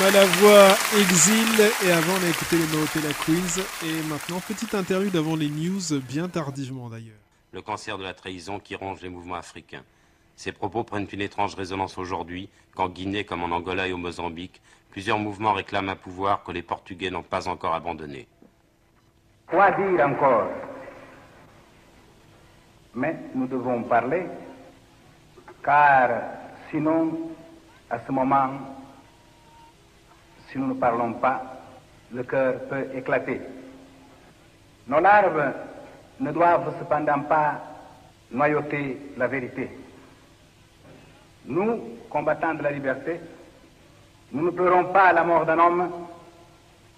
[0.00, 5.16] Malavoie, Exil, et avant on a écouté les Maroté la Queens, et maintenant petite interlude
[5.16, 7.14] avant les news, bien tardivement d'ailleurs.
[7.52, 9.84] le cancer de la trahison qui ronge les mouvements africains.
[10.36, 14.60] Ces propos prennent une étrange résonance aujourd'hui, qu'en Guinée comme en Angola et au Mozambique,
[14.90, 18.26] plusieurs mouvements réclament un pouvoir que les Portugais n'ont pas encore abandonné.
[19.46, 20.48] Quoi dire encore?
[22.94, 24.24] Mais nous devons parler,
[25.62, 26.10] car
[26.70, 27.30] sinon,
[27.90, 28.50] à ce moment,
[30.48, 31.42] si nous ne parlons pas,
[32.12, 33.40] le cœur peut éclater.
[34.86, 35.52] Nos larves
[36.20, 37.60] ne doivent cependant pas
[38.30, 39.70] noyauter la vérité.
[41.46, 43.20] Nous, combattants de la liberté,
[44.32, 45.90] nous ne pleurons pas la mort d'un homme,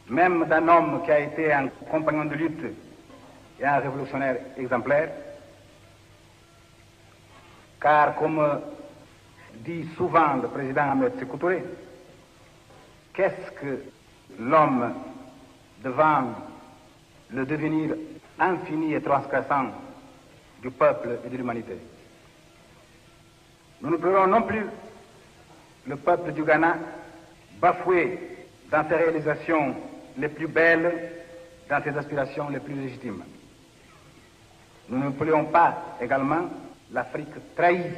[0.09, 2.65] même d'un homme qui a été un compagnon de lutte
[3.59, 5.11] et un révolutionnaire exemplaire,
[7.81, 8.61] car comme
[9.57, 11.65] dit souvent le président Ahmed Sékou Touré,
[13.13, 13.83] qu'est-ce que
[14.39, 14.95] l'homme
[15.83, 16.35] devant
[17.31, 17.95] le devenir
[18.39, 19.67] infini et transgressant
[20.63, 21.79] du peuple et de l'humanité?
[23.81, 24.65] Nous ne pleurons non plus
[25.87, 26.77] le peuple du Ghana
[27.61, 28.19] bafoué
[28.71, 29.75] dans ses réalisations
[30.17, 31.13] les plus belles,
[31.69, 33.23] dans ses aspirations les plus légitimes.
[34.89, 36.49] Nous ne pleurons pas également
[36.93, 37.93] l'Afrique trahie.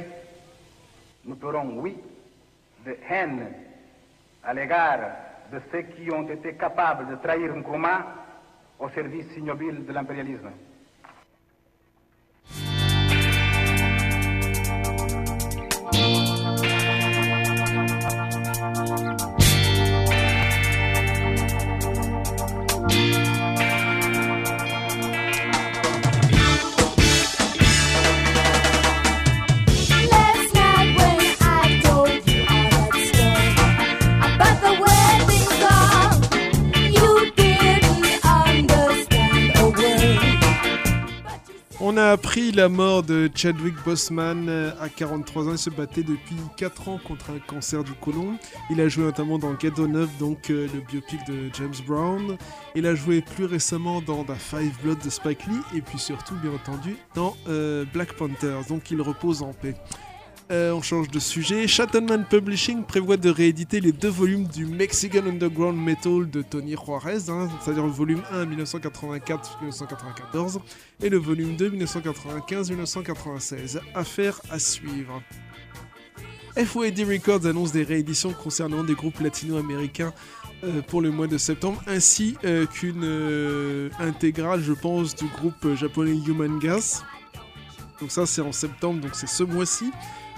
[1.25, 1.95] Nous pleurons, oui,
[2.85, 3.47] de haine
[4.43, 4.99] à l'égard
[5.51, 8.05] de ceux qui ont été capables de trahir Nkrumah
[8.79, 10.49] au service ignobile de l'impérialisme.
[41.99, 45.51] A appris la mort de Chadwick Boseman euh, à 43 ans.
[45.51, 48.37] Il se battait depuis 4 ans contre un cancer du côlon.
[48.69, 52.37] Il a joué notamment dans Ghetto 9, donc euh, le biopic de James Brown.
[52.75, 56.35] Il a joué plus récemment dans The Five Blood de Spike Lee et puis surtout,
[56.35, 58.59] bien entendu, dans euh, Black Panther.
[58.69, 59.75] Donc il repose en paix.
[60.51, 61.67] Euh, on change de sujet.
[61.67, 67.29] Shatterman Publishing prévoit de rééditer les deux volumes du Mexican Underground Metal de Tony Juarez,
[67.29, 70.57] hein, c'est-à-dire le volume 1 1984-1994
[71.03, 73.79] et le volume 2 1995-1996.
[73.93, 75.21] Affaire à suivre.
[76.55, 80.15] FOAD Records annonce des rééditions concernant des groupes latino-américains
[80.63, 86.17] euh, pour le mois de septembre, ainsi euh, qu'une intégrale, je pense, du groupe japonais
[86.27, 87.03] Human Gas.
[88.01, 89.91] Donc ça c'est en septembre, donc c'est ce mois-ci.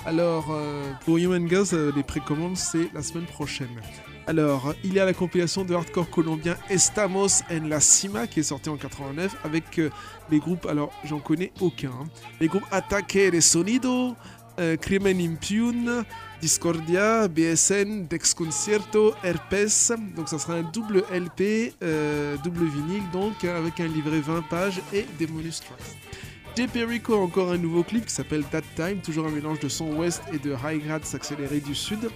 [0.06, 3.70] Alors euh, pour Human euh, les précommandes c'est la semaine prochaine.
[4.28, 8.44] Alors, il y a la compilation de hardcore colombien Estamos en la Cima qui est
[8.44, 9.90] sortie en 89 avec euh,
[10.30, 12.08] les groupes, alors j'en connais aucun, hein.
[12.40, 14.16] les groupes Ataque de Sonido,
[14.80, 16.04] Crimen Impune,
[16.40, 19.92] Discordia, BSN, Dexconcierto, Herpes.
[20.16, 21.74] Donc ça sera un double LP,
[22.44, 25.98] double vinyle, donc avec un livret 20 pages et des bonus tracks.
[26.58, 26.68] J.
[26.68, 29.96] Perico a encore un nouveau clip qui s'appelle That Time, toujours un mélange de son
[29.96, 32.10] ouest et de high grades accéléré du sud.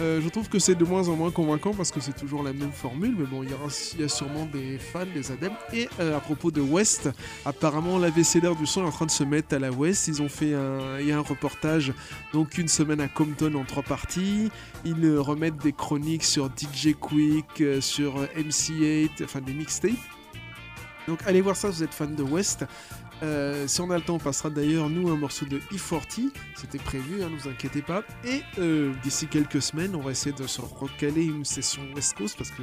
[0.00, 2.54] Euh, je trouve que c'est de moins en moins convaincant parce que c'est toujours la
[2.54, 5.56] même formule, mais bon, il y, a sûrement des fans, des adeptes.
[5.74, 7.10] Et euh, à propos de West,
[7.44, 10.08] apparemment l'AVCLR du son est en train de se mettre à la West.
[10.08, 11.92] Ils ont fait un, reportage,
[12.32, 14.50] donc une semaine à Compton en trois parties.
[14.84, 19.92] Ils euh, remettent des chroniques sur DJ Quick, sur euh, MC8, enfin des mixtapes.
[21.08, 22.64] Donc allez voir ça si vous êtes fan de West.
[23.22, 26.30] Euh, si on a le temps, on passera d'ailleurs nous un morceau de E40.
[26.54, 28.02] C'était prévu, hein, ne vous inquiétez pas.
[28.24, 32.36] Et euh, d'ici quelques semaines, on va essayer de se recaler une session West Coast
[32.36, 32.62] parce que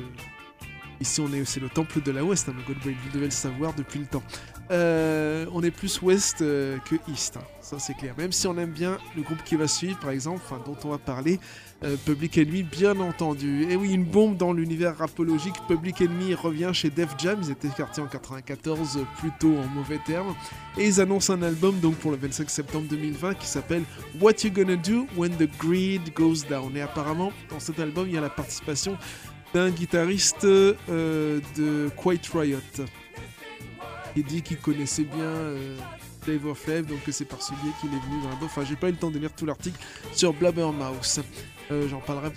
[1.02, 3.74] ici on est c'est le temple de la Ouest, hein, Brain, vous devez le savoir
[3.74, 4.24] depuis le temps.
[4.72, 6.00] Euh, on est plus
[6.42, 8.16] euh, que East, hein, ça c'est clair.
[8.18, 10.98] Même si on aime bien le groupe qui va suivre, par exemple, dont on va
[10.98, 11.40] parler,
[11.84, 13.68] euh, Public Enemy, bien entendu.
[13.70, 15.56] Et oui, une bombe dans l'univers rapologique.
[15.68, 17.40] Public Enemy revient chez Def Jam.
[17.44, 20.34] Ils étaient partis en 94, euh, plutôt en mauvais termes.
[20.78, 23.84] Et ils annoncent un album donc pour le 25 septembre 2020 qui s'appelle
[24.22, 26.76] What You Gonna Do When the Greed Goes Down.
[26.78, 28.98] Et apparemment, dans cet album, il y a la participation
[29.54, 32.60] d'un guitariste euh, de Quiet Riot.
[34.16, 35.76] Il dit qu'il connaissait bien euh,
[36.26, 38.64] Dave of Love, donc que c'est par ce biais qu'il est venu dans la Enfin,
[38.64, 39.80] j'ai pas eu le temps de lire tout l'article
[40.14, 41.20] sur Blabbermouth.
[41.74, 41.88] Euh,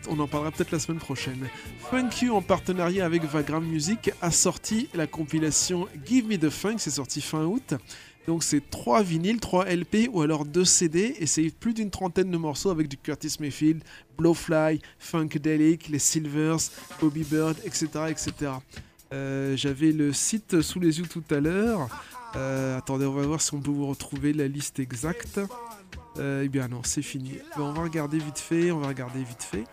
[0.08, 1.48] on en parlera peut-être la semaine prochaine.
[1.90, 6.76] Funk You, en partenariat avec Vagram Music, a sorti la compilation Give Me the Funk,
[6.78, 7.74] c'est sorti fin août.
[8.26, 12.30] Donc c'est 3 vinyles, 3 LP ou alors 2 CD et c'est plus d'une trentaine
[12.30, 13.84] de morceaux avec du Curtis Mayfield,
[14.18, 16.58] Blowfly, Funkadelic, les Silvers,
[17.00, 17.88] Bobby Bird, etc.
[18.08, 18.52] etc.
[19.12, 21.88] Euh, J'avais le site sous les yeux tout à l'heure.
[22.34, 25.40] Euh, attendez, on va voir si on peut vous retrouver la liste exacte.
[26.18, 27.38] Euh, eh bien non, c'est fini.
[27.56, 29.64] On va regarder vite fait, on va regarder vite fait.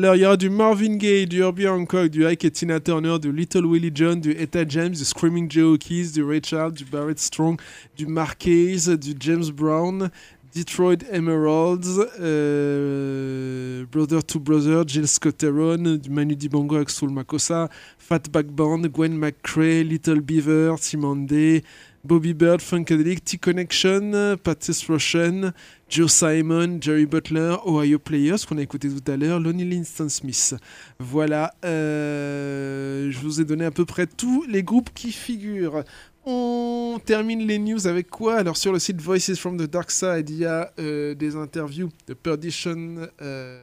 [0.00, 3.18] Alors, il y aura du Marvin Gaye, du Herbie Hancock, du Ike et Tina Turner,
[3.20, 6.84] du Little Willie John, du Etta James, du Screaming Joe Keys, du Ray Charles, du
[6.84, 7.60] Barrett Strong,
[7.96, 10.08] du Marquez, du James Brown,
[10.54, 17.68] Detroit Emeralds, euh, Brother to Brother, Jill Scotteron, du Manu Dibango avec Soul Makossa,
[17.98, 21.64] Fatback Band, Gwen McCrae, Little Beaver, Simon Day,
[22.08, 25.52] Bobby Bird, Funkadelic, T-Connection, Patrice Russian,
[25.90, 30.54] Joe Simon, Jerry Butler, Ohio Players, qu'on a écouté tout à l'heure, Lonnie Linston Smith.
[30.98, 35.84] Voilà, euh, je vous ai donné à peu près tous les groupes qui figurent.
[36.24, 38.36] On termine les news avec quoi?
[38.36, 41.90] Alors sur le site Voices from the Dark Side, il y a euh, des interviews
[42.06, 43.60] de Perdition, euh,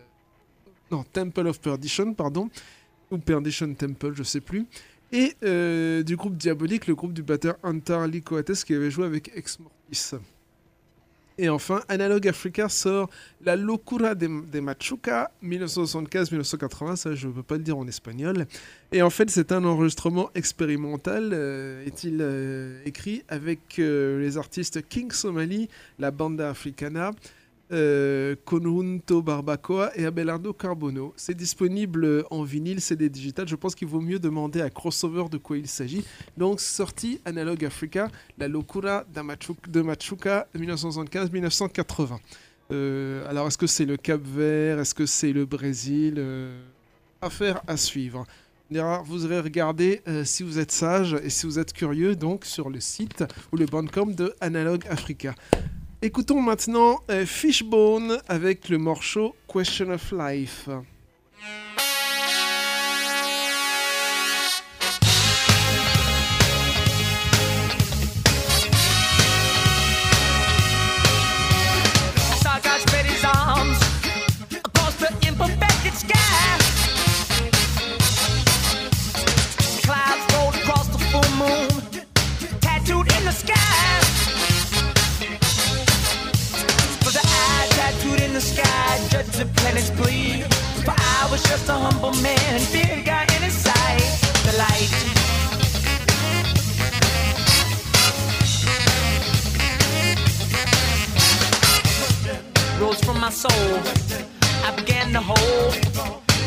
[0.92, 2.48] non Temple of Perdition, pardon,
[3.10, 4.68] ou Perdition Temple, je sais plus,
[5.12, 9.06] et euh, du groupe Diabolique, le groupe du batteur Antar Lee Coates qui avait joué
[9.06, 10.16] avec Ex Mortis.
[11.38, 13.10] Et enfin, Analog Africa sort
[13.44, 18.46] La Locura de, Machuca 1975-1980, ça je ne peux pas le dire en espagnol.
[18.94, 25.12] Et en fait, c'est un enregistrement expérimental, euh, est-il euh, écrit, avec les artistes King
[25.12, 25.68] Somali,
[26.00, 27.12] la Banda Africana,
[27.72, 31.14] euh, Conjunto Barbacoa et Abelardo Carbono.
[31.16, 33.48] C'est disponible en vinyle, CD digital.
[33.48, 36.04] Je pense qu'il vaut mieux demander à Crossover de quoi il s'agit.
[36.38, 42.20] Donc, sortie Analog Africa, La Locura de Machuca, de Machuca 1975-1980.
[42.72, 44.80] Euh, alors, est-ce que c'est le Cap Vert?
[44.80, 46.16] Est-ce que c'est le Brésil?
[46.18, 46.60] Euh,
[47.22, 48.26] Affaire à suivre.
[49.06, 52.70] Vous aurez regardé euh, si vous êtes sage et si vous êtes curieux donc sur
[52.70, 55.36] le site ou le bandcamp de Analog Africa.
[56.06, 60.70] Écoutons maintenant euh, Fishbone avec le morceau Question of Life.
[89.26, 90.46] birds and planets bleed.
[90.84, 94.02] For I was just a humble man, fear got in his sight,
[94.46, 94.92] the light.
[102.80, 103.80] rose from my soul.
[104.64, 105.76] I began to hold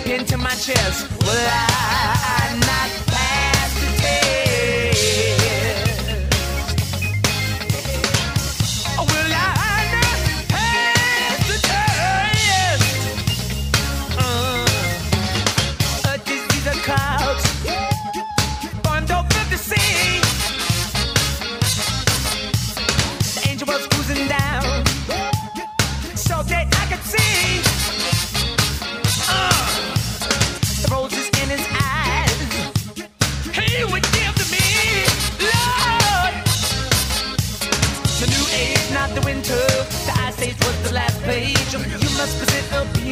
[0.07, 1.11] into my chest.
[1.23, 3.08] Will I not?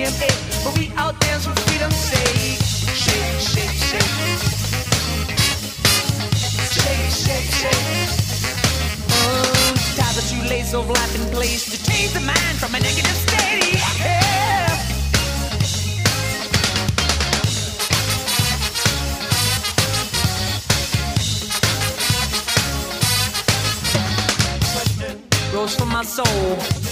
[0.07, 2.61] PMA, but we out dance for freedom's sake.
[2.95, 4.03] Shake, shake, shake.
[6.77, 8.11] Shake, shake, shake.
[9.11, 13.17] Oh, tie the shoelace of life in place to change the mind from a negative
[13.27, 13.81] state.
[13.99, 14.35] Yeah.
[25.53, 26.86] Rose from my soul.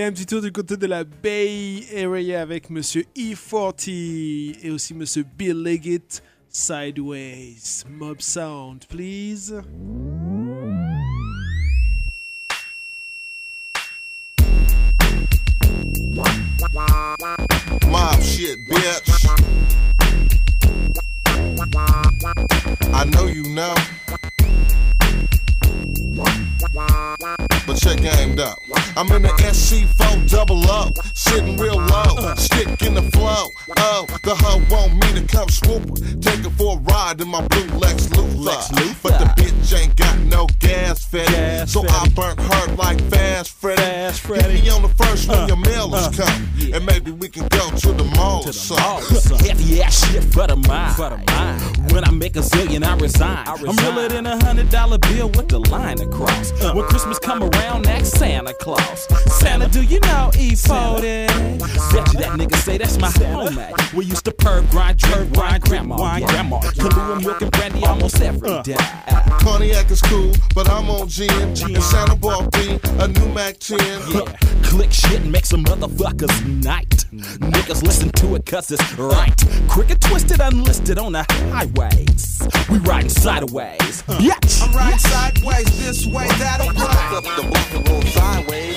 [0.00, 4.94] Allez, un petit tour du côté de la Bay Area avec Monsieur E40 et aussi
[4.94, 6.22] Monsieur Bill Leggett.
[6.48, 7.84] Sideways.
[7.86, 9.52] Mob Sound, please.
[17.90, 19.26] Mob shit, bitch.
[22.94, 23.74] I know you know.
[27.66, 28.58] But check game up.
[28.96, 33.46] I'm in the SC4 double O, sitting real low, stick in the flow.
[33.76, 37.28] Oh, the hoe want me to come swoop her, take her for a ride in
[37.28, 39.02] my blue Lex Luthor.
[39.02, 43.80] But the bitch ain't got no gas fed, so I burnt her like Fast Freddy.
[44.40, 47.28] Get me on the first when uh, your mail is uh, come, and maybe we
[47.28, 49.38] can go to the mall or something.
[49.46, 50.96] Heavy ass shit for the mind.
[51.92, 53.46] When I make a zillion, I resign.
[53.46, 56.52] I'm realer than a hundred dollar bill with the line across.
[56.62, 59.06] Uh, when Christmas come around, ask Santa Claus.
[59.38, 61.28] Santa, do you know E40?
[61.92, 63.92] Bet you that nigga say that's my homie.
[63.92, 66.60] We used to perv grind, drink wine, grandma, wine, grandma.
[66.60, 68.62] Kahlua milk and brandy almost every uh.
[68.62, 68.76] day.
[69.40, 71.30] Cognac is cool, but I'm on gin.
[71.30, 73.78] And Santa bought me a new Mac 10.
[73.80, 77.06] Yeah, click shit and make some motherfuckers night.
[77.12, 79.34] Niggas listen to it cause it's right.
[79.68, 82.42] Cricket twisted, unlisted on the highways.
[82.70, 84.04] We riding sideways.
[84.08, 84.18] Uh.
[84.18, 84.62] Bitch.
[84.62, 87.39] I'm riding sideways, this way, that'll work.
[87.40, 88.76] The booth a little sideways.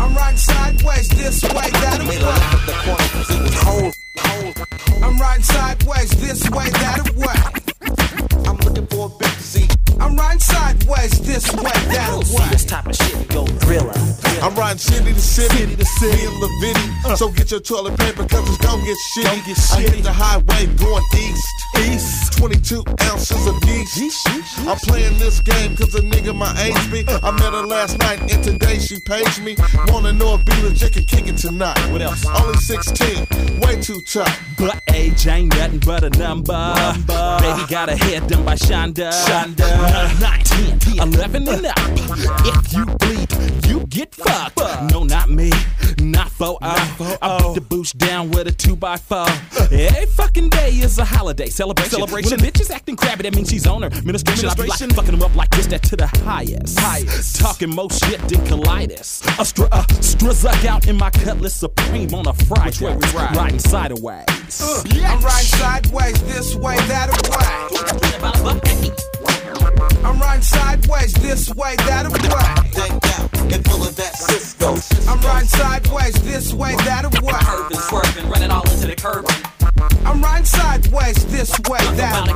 [0.00, 3.54] I'm riding sideways, this way, that'll Made a left at the corner cause it was
[3.60, 5.04] cold.
[5.04, 8.48] I'm riding sideways, this way, that'll work.
[8.48, 9.83] I'm looking for a big seat.
[10.00, 12.50] I'm riding sideways, this way, that'll work.
[12.50, 13.94] This type of shit go thriller.
[14.42, 16.24] I'm riding city to city, city to city.
[16.26, 17.04] in Lavity.
[17.04, 17.16] Uh.
[17.16, 19.24] So get your toilet paper cause it's gon' get shitty.
[19.24, 21.48] Don't get shit I hit the highway going east.
[21.78, 22.38] East.
[22.38, 24.26] 22 ounces of yeast.
[24.68, 27.06] I'm playing this game cause a nigga my age be.
[27.10, 27.20] Uh-uh.
[27.22, 29.56] I met her last night and today she paged me.
[29.88, 31.78] Wanna know if Be Legit can kick it tonight.
[31.90, 32.26] What else?
[32.26, 34.40] Only 16, way too tough.
[34.58, 36.74] But age ain't nothing but a number.
[37.06, 39.10] Baby got a head done by Shonda.
[39.10, 39.83] Shonda.
[39.84, 41.76] 19, 11 and up.
[42.46, 44.56] If you bleed, you get fucked.
[44.90, 45.50] No, not me.
[46.00, 47.18] Not for I.
[47.20, 49.26] I beat the boost down with a two by four.
[49.70, 51.90] Every fucking day is a holiday celebration.
[51.90, 52.38] Celebration.
[52.38, 54.48] When a bitch is acting crabby, that means she's on her ministration.
[54.48, 56.78] I be like fucking them up like this, that to the highest.
[56.78, 57.40] Highest.
[57.40, 59.22] Talking more shit than colitis.
[59.38, 62.84] A str- uh, struzuck out in my cutlass supreme on a Friday.
[62.84, 63.36] way we ride?
[63.36, 64.24] Riding sideways.
[64.60, 69.13] I'm riding sideways, this way, that way.
[70.04, 72.20] I'm riding sideways, this way, that way.
[73.54, 74.76] And of that Cisco.
[75.10, 77.32] I'm riding sideways, this way, that way.
[77.32, 79.53] Curving, swerving, running all into the curb.
[80.04, 82.34] I'm riding sideways, this way, that way.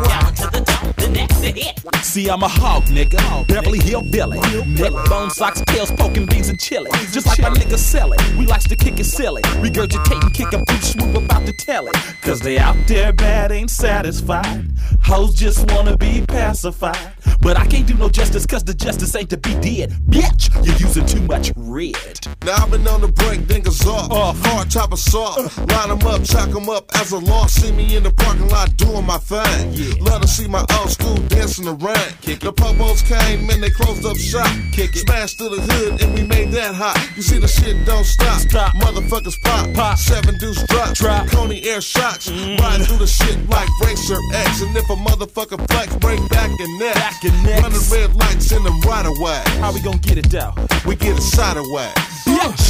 [2.02, 3.46] See, I'm a hog, nigga.
[3.46, 4.40] Beverly Hill Billy.
[4.66, 6.90] Neck bone socks, tails, poking beans and chili.
[7.12, 8.20] Just like my nigga sell it.
[8.36, 9.42] We likes to kick it silly.
[9.42, 11.94] Regurgitating, kick a boot swoop about to tell it.
[12.22, 14.66] Cause they out there bad, ain't satisfied.
[15.02, 17.12] Hoes just wanna be pacified.
[17.40, 19.90] But I can't do no justice cause the justice ain't to be did.
[20.08, 22.26] Bitch, you're using too much red.
[22.44, 24.38] Now I've been on the break, niggas off.
[24.44, 25.38] Hard top assault.
[25.58, 27.46] Line them up, chalk them up as a law.
[27.46, 30.00] See me in the parking lot doing my thing.
[30.00, 32.12] Love to see my old school dancing around.
[32.22, 34.48] The popos came and they closed up shop.
[34.94, 36.96] Smashed to the hood and we made that hot.
[37.16, 38.40] You see the shit don't stop.
[38.40, 38.74] Stop.
[38.74, 39.72] Motherfuckers pop.
[39.74, 39.98] pop.
[39.98, 40.94] Seven deuce drop.
[40.94, 41.26] drop.
[41.28, 42.30] Coney air shots.
[42.30, 42.62] Mm-hmm.
[42.62, 44.62] Riding through the shit like Racer X.
[44.62, 46.94] And if a motherfucker flex, break back and neck.
[46.94, 47.62] Back and neck.
[47.62, 49.42] Running red lights in them right away.
[49.60, 50.54] How we gonna get it down?
[50.86, 51.68] We get it sideways.
[51.70, 51.92] away.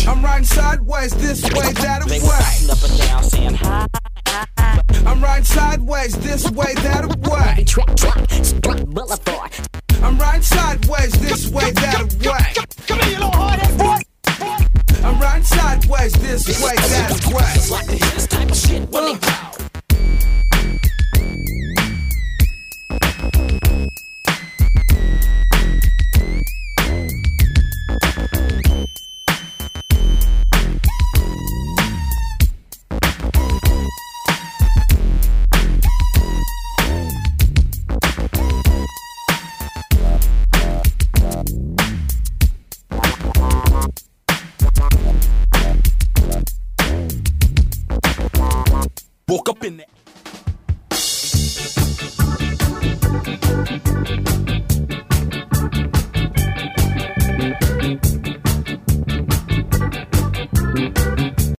[0.07, 2.29] I'm riding sideways, this way, that They way.
[2.29, 3.87] riding up and down saying hi.
[5.07, 7.65] I'm riding sideways, this way, that way.
[7.65, 9.53] Truck, truck, struck boulevard.
[10.03, 12.65] I'm riding sideways, this way, that way.
[12.87, 13.99] Come here, you little hard ass boy.
[15.05, 17.77] I'm riding sideways, this way, that way.
[17.77, 19.49] Like this type of shit when they uh.